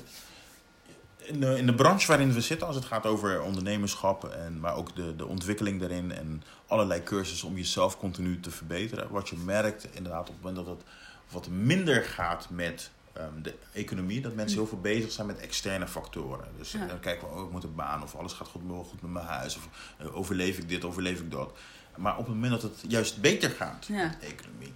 [1.26, 4.76] in, de, in de branche waarin we zitten, als het gaat over ondernemerschap, en, maar
[4.76, 9.10] ook de, de ontwikkeling daarin en allerlei cursussen om jezelf continu te verbeteren.
[9.12, 10.86] Wat je merkt inderdaad op het moment dat het
[11.32, 15.88] wat minder gaat met ehm, de economie, dat mensen heel veel bezig zijn met externe
[15.88, 16.48] factoren.
[16.58, 16.86] Dus Ja.
[16.86, 19.26] dan kijken we, oh, ik moet een baan of alles gaat goed, goed met mijn
[19.26, 19.68] huis of
[19.98, 21.52] eh, overleef ik dit, overleef ik dat.
[21.98, 23.96] Maar op het moment dat het juist beter gaat Ja.
[24.08, 24.74] met de economie,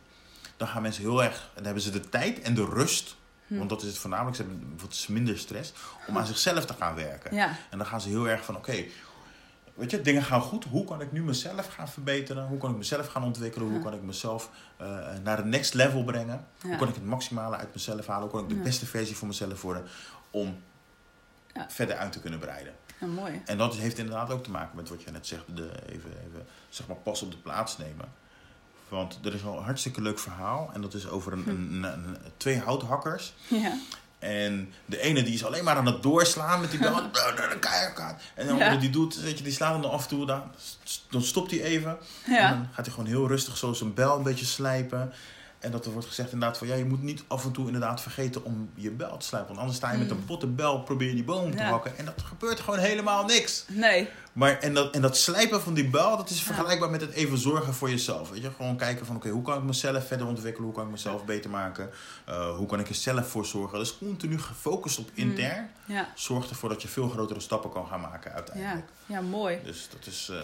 [0.57, 3.15] dan gaan mensen heel erg, en dan hebben ze de tijd en de rust
[3.47, 3.57] Hm.
[3.57, 4.35] want dat is het voornamelijk.
[4.35, 5.73] Ze hebben wat minder stress
[6.07, 7.35] om aan zichzelf te gaan werken.
[7.35, 8.83] Ja, En dan gaan ze heel erg van: oké,
[9.73, 10.63] weet je, dingen gaan goed.
[10.63, 12.47] Hoe kan ik nu mezelf gaan verbeteren?
[12.47, 13.69] Hoe kan ik mezelf gaan ontwikkelen?
[13.69, 14.87] Hoe kan ik mezelf eh,
[15.23, 16.47] naar het next level brengen?
[16.61, 18.21] Hoe kan ik het maximale uit mezelf halen?
[18.29, 19.83] Hoe kan ik de beste versie van mezelf worden
[20.31, 20.57] om
[21.53, 21.65] Ja.
[21.69, 22.73] verder uit te kunnen breiden?
[22.99, 23.41] Ja, mooi.
[23.45, 26.45] En dat heeft inderdaad ook te maken met wat je net zegt, de, even, even
[26.69, 28.11] zeg maar pas op de plaats nemen.
[28.89, 30.69] Want er is wel een hartstikke leuk verhaal.
[30.73, 31.49] En dat is over een, Hm.
[31.49, 33.33] een, een- twee houthakkers.
[33.47, 33.77] Ja,
[34.19, 36.95] En de ene die is alleen maar aan het doorslaan met die bel.
[37.01, 37.11] en
[38.45, 38.75] de andere Ja.
[38.75, 40.25] die doet, weet je, die slaat hem dan af en toe.
[40.25, 40.41] Dan,
[41.09, 41.97] dan stopt hij even.
[42.25, 45.13] En dan gaat hij gewoon heel rustig zo zijn bel een beetje slijpen.
[45.59, 48.01] En dat er wordt gezegd inderdaad van ja, je moet niet af en toe inderdaad
[48.01, 49.47] vergeten om je bel te slijpen.
[49.47, 51.69] Want anders sta je met een botte bel, probeer je die boom te Ja.
[51.69, 51.97] hakken.
[51.97, 53.65] En dat gebeurt gewoon helemaal niks.
[53.67, 54.09] Nee.
[54.33, 56.43] Maar, en, dat, en dat slijpen van die bel, dat is Ja.
[56.45, 58.29] vergelijkbaar met het even zorgen voor jezelf.
[58.29, 58.51] Weet je?
[58.51, 60.65] Gewoon kijken van, oké, hoe kan ik mezelf verder ontwikkelen?
[60.67, 61.89] Hoe kan ik mezelf beter maken?
[62.29, 63.79] Uh, hoe kan ik er zelf voor zorgen?
[63.79, 65.69] Dus continu gefocust op intern.
[65.85, 68.35] Ja, Zorgt ervoor dat je veel grotere stappen kan gaan maken ja.
[68.35, 68.87] uiteindelijk.
[69.05, 69.59] ja mooi.
[69.63, 70.29] Dus dat is...
[70.31, 70.37] uh,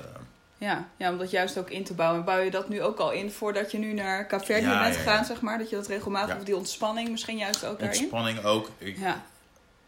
[0.63, 2.23] Ja, ja, om dat juist ook in te bouwen.
[2.23, 4.91] Bouw je dat nu ook al in voordat je nu naar Ja, bent ja.
[4.91, 5.57] gegaan, zeg maar?
[5.57, 7.99] Dat je dat regelmatig, of die ontspanning misschien juist ook daarin?
[7.99, 8.69] ontspanning ook.
[8.77, 9.23] Ik, Ja,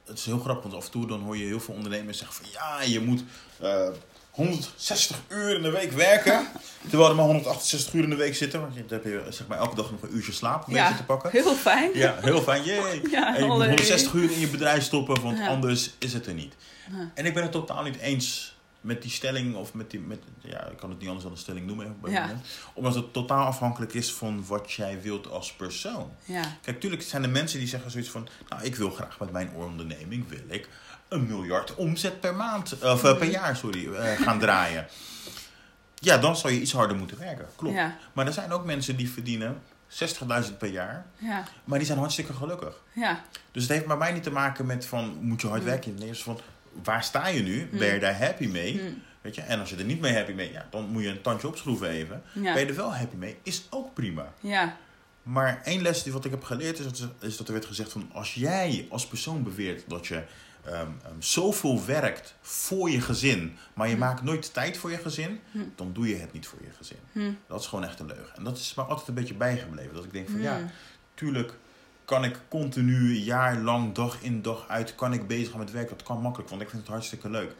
[0.05, 2.35] Het is heel grappig, want af en toe dan hoor je heel veel ondernemers zeggen
[2.37, 2.45] van...
[2.51, 3.23] Ja, je moet
[3.63, 3.87] uh,
[4.31, 6.47] 160 uur in de week werken.
[6.89, 8.61] terwijl er maar 168 uur in de week zitten.
[8.61, 10.95] Want je- dan heb je zeg maar, elke dag nog een uurtje slaap een Ja.
[10.95, 11.31] te pakken.
[11.31, 11.89] heel fijn.
[11.93, 12.63] Ja, heel fijn.
[12.63, 13.01] Yay.
[13.11, 13.67] Ja, En je moet allee.
[13.67, 16.53] 160 uur in je bedrijf stoppen, want anders is het er niet.
[16.91, 17.11] Ja.
[17.13, 18.54] En ik ben het totaal niet eens
[18.85, 21.39] met die stelling, of met die, met, ja, ik kan het niet anders dan een
[21.41, 22.19] stelling noemen Ja.
[22.21, 22.45] moment.
[22.73, 26.11] Omdat het totaal afhankelijk is van wat jij wilt als persoon.
[26.23, 29.31] Ja, Kijk, tuurlijk zijn er mensen die zeggen zoiets van, nou, ik wil graag met
[29.31, 30.69] mijn onderneming, wil ik
[31.07, 34.87] een miljard omzet per maand, of eh, per jaar, sorry, eh, gaan draaien.
[35.95, 37.75] Ja, dan zou je iets harder moeten werken, klopt.
[37.75, 41.99] ja, Maar er zijn ook mensen die verdienen 60.000 per jaar, ja, maar die zijn
[41.99, 42.81] hartstikke gelukkig.
[42.93, 45.69] ja, Dus het heeft bij mij niet te maken met van moet je hard Hmm.
[45.69, 45.93] werken.
[45.95, 46.39] Nee, het is van
[46.83, 47.67] waar sta je nu?
[47.71, 48.79] Ben je daar happy mee?
[48.79, 48.83] Hm.
[49.21, 49.41] Weet je?
[49.41, 51.89] En als je er niet mee happy mee, ja, dan moet je een tandje opschroeven
[51.89, 52.23] even.
[52.33, 54.33] Ben je er wel happy mee, is ook prima.
[54.39, 54.77] ja,
[55.23, 57.91] Maar één les die wat ik heb geleerd is dat, is dat er werd gezegd
[57.91, 60.23] van als jij als persoon beweert dat je
[60.65, 63.99] ehm, ehm, zoveel werkt voor je gezin, maar je Hm.
[63.99, 65.57] maakt nooit tijd voor je gezin, Hm.
[65.75, 66.97] dan doe je het niet voor je gezin.
[67.11, 67.31] Hm.
[67.47, 68.35] Dat is gewoon echt een leugen.
[68.35, 69.93] En dat is me altijd een beetje bijgebleven.
[69.93, 70.59] Dat ik denk van ja,
[71.13, 71.53] tuurlijk
[72.05, 75.89] kan ik continu, jaar lang, dag in dag uit, kan ik bezig gaan met werk.
[75.89, 77.55] Dat kan makkelijk, want ik vind het hartstikke leuk.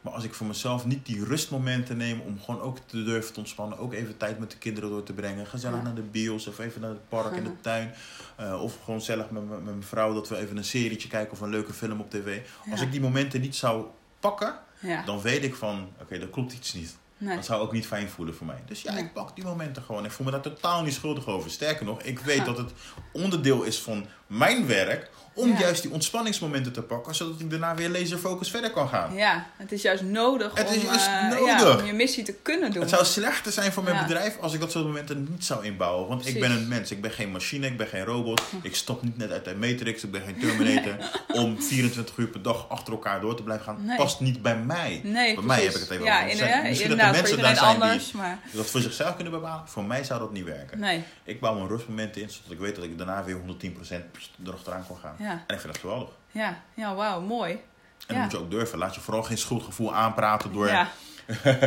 [0.00, 3.38] Maar als ik voor mezelf niet die rustmomenten neem om gewoon ook te durven te
[3.38, 6.58] ontspannen, ook even tijd met de kinderen door te brengen, gezellig naar de bios of
[6.58, 7.92] even naar het park in de tuin,
[8.36, 11.40] eh, of gewoon gezellig met, met mijn vrouw dat we even een serietje kijken of
[11.40, 12.40] een leuke film op tv.
[12.70, 13.84] Als ik die momenten niet zou
[14.20, 16.96] pakken, Ja, dan weet ik van, oké, dat klopt iets niet.
[17.18, 17.36] Nee.
[17.36, 18.62] Dat zou ook niet fijn voelen voor mij.
[18.66, 19.04] Dus ja, Nee.
[19.04, 20.04] ik pak die momenten gewoon.
[20.04, 21.50] Ik voel me daar totaal niet schuldig over.
[21.50, 22.44] Sterker nog, ik weet Ja.
[22.44, 22.72] dat het
[23.12, 25.58] onderdeel is van mijn werk om Ja.
[25.58, 29.14] juist die ontspanningsmomenten te pakken, zodat ik daarna weer laserfocus verder kan gaan.
[29.14, 31.46] Ja, het is juist nodig Het is om, juist eh, nodig.
[31.60, 32.80] ja, om je missie te kunnen doen.
[32.80, 34.02] Het zou slechter zijn voor mijn Ja.
[34.02, 36.08] bedrijf als ik dat soort momenten niet zou inbouwen.
[36.08, 38.42] Want ik ben een mens, ik ben geen machine, ik ben geen robot.
[38.62, 40.96] Ik stop niet net uit de Matrix, ik ben geen Terminator.
[41.42, 43.96] om 24 uur per dag achter elkaar door te blijven gaan, Nee.
[43.96, 45.00] past niet bij mij.
[45.04, 46.62] Nee, bij mij heb ik het even ja, over.
[46.62, 49.68] misschien dat voor mensen daar zijn anders, maar die dat voor zichzelf kunnen bepalen.
[49.68, 50.78] Voor mij zou dat niet werken.
[50.78, 54.10] nee, Ik bouw mijn rustmomenten in, zodat ik weet dat ik daarna weer 110%
[54.46, 55.14] erachteraan kan gaan.
[55.18, 56.08] ja, En ik vind dat geweldig.
[56.30, 57.52] ja, ja, wauw, mooi.
[57.52, 57.58] En
[58.06, 58.12] Ja.
[58.14, 58.78] dan moet je ook durven.
[58.78, 60.88] Laat je vooral geen schuldgevoel aanpraten door, Ja,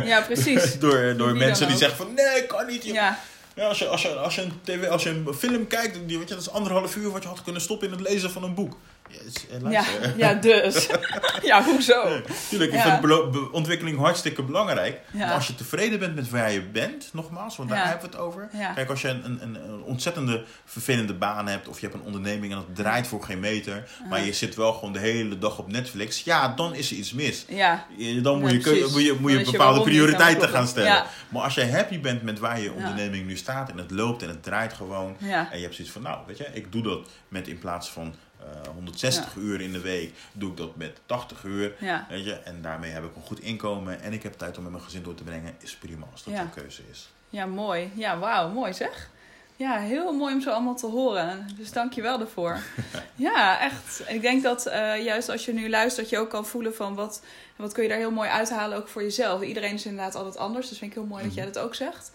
[0.04, 0.78] ja precies.
[0.78, 2.84] door, door mensen die zeggen van nee, kan niet.
[2.84, 3.18] Ja,
[3.54, 6.18] Ja, als, je, als, je, als, je een TV, als je een film kijkt, die,
[6.18, 8.42] weet je, dat is anderhalf uur wat je had kunnen stoppen in het lezen van
[8.42, 8.76] een boek.
[9.10, 10.88] Yes, eh, Ja, dus.
[11.42, 12.02] ja, hoezo?
[12.48, 13.00] Tuurlijk, ik Ja.
[13.00, 15.00] vind ontwikkeling hartstikke belangrijk.
[15.12, 15.18] Ja.
[15.18, 17.84] Maar als je tevreden bent met waar je bent, nogmaals, want daar Ja.
[17.86, 18.48] hebben we het over.
[18.74, 22.52] Kijk, als je een, een, een ontzettende vervelende baan hebt, of je hebt een onderneming
[22.52, 25.68] en dat draait voor geen meter, maar je zit wel gewoon de hele dag op
[25.72, 27.44] Netflix, ja, dan is er iets mis.
[27.48, 31.02] Ja, Je- Dan moet je, moet je, moet je je bepaalde prioriteiten gaan stellen.
[31.28, 34.28] Maar als jij happy bent met waar je onderneming nu staat en het loopt en
[34.28, 37.48] het draait gewoon, en je hebt zoiets van, nou, weet je, ik doe dat met
[37.48, 41.74] in plaats van eh, 160 uur in de week, doe ik dat met 80 uur.
[41.78, 42.06] ja.
[42.08, 44.72] Weet je, en daarmee heb ik een goed inkomen en ik heb tijd om met
[44.72, 45.54] mijn gezin door te brengen.
[45.60, 46.40] Is prima als dat Ja.
[46.40, 47.10] jouw keuze is.
[47.28, 47.90] Ja, mooi.
[47.94, 49.10] Ja, wauw, mooi zeg.
[49.56, 51.48] Ja, heel mooi om zo allemaal te horen.
[51.56, 52.58] Dus dank je wel daarvoor.
[53.14, 54.02] ja, echt.
[54.06, 56.94] En ik denk dat eh, juist als je nu luistert, je ook kan voelen van
[56.94, 57.22] wat,
[57.56, 59.42] wat kun je daar heel mooi uithalen ook voor jezelf.
[59.42, 62.10] Iedereen is inderdaad altijd anders, dus vind ik heel mooi dat jij dat ook zegt.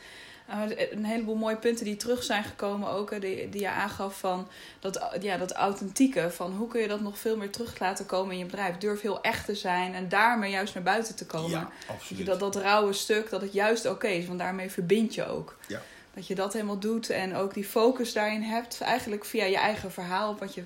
[0.46, 4.48] Eh, een heleboel mooie punten die terug zijn gekomen ook, die, die je aangaf van
[4.80, 6.32] dat, ja, dat authentieke.
[6.32, 8.78] Van hoe kun je dat nog veel meer terug laten komen in je bedrijf.
[8.78, 11.50] Durf heel echt te zijn en daarmee juist naar buiten te komen.
[11.50, 12.26] Ja, Dat, absoluut.
[12.26, 14.28] dat, dat rauwe stuk, dat het juist oké is.
[14.28, 15.56] Want daarmee verbind je ook.
[15.68, 15.82] Ja.
[16.14, 18.82] Dat je dat helemaal doet en ook die focus daarin hebt.
[18.82, 20.38] Eigenlijk via je eigen verhaal.
[20.38, 20.64] Wat je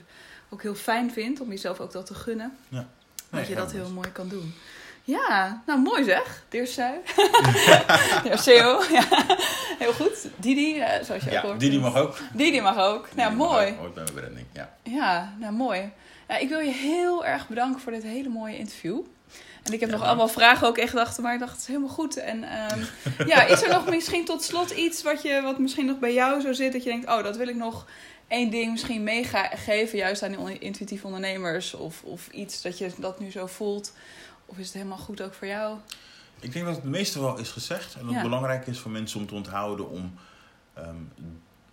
[0.49, 1.41] ook heel fijn vindt.
[1.41, 2.57] Om jezelf ook dat te gunnen.
[2.67, 2.84] Nee,
[3.30, 4.53] dat je dat heel mooi kan doen.
[5.10, 6.43] Ja, nou mooi zeg.
[6.49, 6.93] Deersui.
[8.30, 8.82] ja, CEO.
[8.91, 9.03] Ja.
[9.78, 10.28] Heel goed.
[10.36, 11.60] Didi, eh, zoals je ook Ja, hoort.
[11.60, 12.18] Didi mag ook.
[12.34, 13.07] Didi mag ook.
[13.16, 13.68] Nou, mag mooi.
[13.68, 14.74] ook, Ooit bij mijn branding, ja.
[14.84, 15.91] Ja, nou mooi.
[16.28, 18.99] Ja, ik wil je heel erg bedanken voor dit hele mooie interview.
[19.64, 21.68] En ik heb Ja, nog allemaal vragen ook echt gedacht, maar ik dacht het is
[21.68, 22.18] helemaal goed.
[22.18, 22.80] En ehm,
[23.28, 26.41] ja, is er nog misschien tot slot iets wat, je, wat misschien nog bij jou
[26.41, 27.86] zo zit, dat je denkt, oh, dat wil ik nog
[28.28, 33.20] één ding misschien meegeven, juist aan die intuïtieve ondernemers, of, of iets dat je dat
[33.20, 33.93] nu zo voelt?
[34.49, 35.77] Of is het helemaal goed ook voor jou?
[36.39, 37.93] Ik denk dat het meeste wel is gezegd.
[37.95, 38.15] En dat Ja.
[38.15, 40.13] het belangrijk is voor mensen om te onthouden om...
[40.73, 40.95] ehm,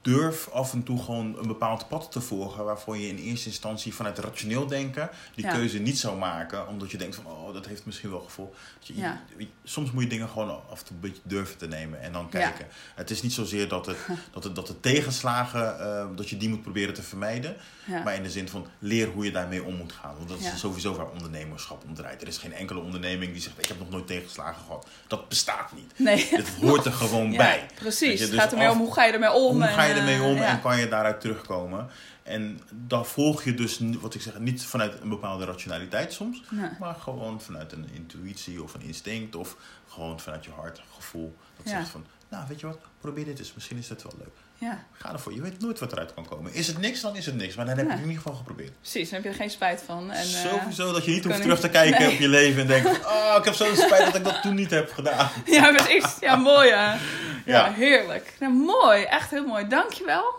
[0.07, 2.65] durf af en toe gewoon een bepaald pad te volgen...
[2.65, 5.11] waarvoor je in eerste instantie vanuit rationeel denken...
[5.35, 5.53] die Ja.
[5.53, 6.69] keuze niet zou maken.
[6.69, 8.55] Omdat je denkt van, oh, dat heeft misschien wel gevoel.
[8.81, 9.21] Je- Ja.
[9.65, 12.23] Soms moet je dingen gewoon af en toe een beetje durven te nemen en dan
[12.31, 12.39] Ja.
[12.39, 12.67] kijken.
[12.95, 13.97] Het is niet zozeer dat, het,
[14.35, 15.81] dat, het, dat de tegenslagen...
[15.81, 17.57] eh, dat je die moet proberen te vermijden.
[18.05, 20.15] Maar in de zin van leer hoe je daarmee om moet gaan.
[20.17, 22.23] Want dat is sowieso waar ondernemerschap om draait.
[22.23, 24.87] Er is geen enkele onderneming die zegt: Ik heb nog nooit tegenslagen gehad.
[25.07, 25.93] Dat bestaat niet.
[25.99, 26.27] nee.
[26.31, 27.67] Het hoort er gewoon bij.
[27.75, 28.13] Precies.
[28.19, 29.55] je, Het dus gaat ermee af- om hoe ga je ermee om.
[29.55, 30.45] Hoe en, ga je ermee om ja.
[30.45, 31.89] en kan je daaruit terugkomen?
[32.23, 36.43] En dan volg je dus, wat ik zeg, niet vanuit een bepaalde rationaliteit soms.
[36.51, 36.71] Nee.
[36.79, 39.35] Maar gewoon vanuit een intuïtie of een instinct.
[39.35, 39.57] Of
[39.89, 41.37] gewoon vanuit je hart, gevoel.
[41.57, 41.79] Dat Ja.
[41.79, 43.55] zegt van, nou weet je wat, probeer dit eens.
[43.55, 44.37] Misschien is dat wel leuk.
[44.59, 45.35] Ja, Ga ervoor.
[45.35, 46.55] Je weet nooit wat eruit kan komen.
[46.55, 47.55] Is het niks, dan is het niks.
[47.55, 48.73] Maar dan heb je het in ieder geval geprobeerd.
[48.81, 49.05] precies.
[49.11, 50.11] Dan heb je er geen spijt van.
[50.11, 52.13] En, eh, Sowieso dat je niet hoeft terug te kijken Nee.
[52.13, 54.71] op je leven en van, oh, ik heb zo'n spijt dat ik dat toen niet
[54.71, 55.31] heb gedaan.
[55.47, 56.17] Ja, precies.
[56.21, 56.77] Ja, mooi hè.
[56.77, 56.99] Ja,
[57.45, 57.73] Ja.
[57.73, 58.33] heerlijk.
[58.41, 59.03] Nou, mooi.
[59.03, 59.69] Echt heel mooi.
[59.69, 60.35] Dankjewel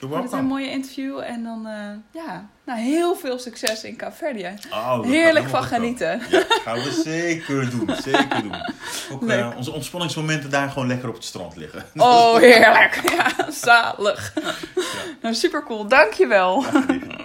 [0.00, 0.42] Dit heel welcome.
[0.42, 1.18] mooie interview.
[1.18, 4.54] En dan, eh, ja, nou, heel veel succes in Caverdia.
[4.70, 6.20] Oh, dat Heerlijk van genieten.
[6.30, 7.90] Ja, gaan we zeker doen.
[8.02, 8.54] Zeker doen.
[9.12, 11.84] Ook eh, onze ontspanningsmomenten daar gewoon lekker op het strand liggen.
[11.96, 13.00] Oh, heerlijk.
[13.16, 14.32] Ja, zalig.
[15.22, 15.88] Nou, super cool.
[15.88, 16.64] Dankjewel.
[16.64, 17.15] Alsjeblieft.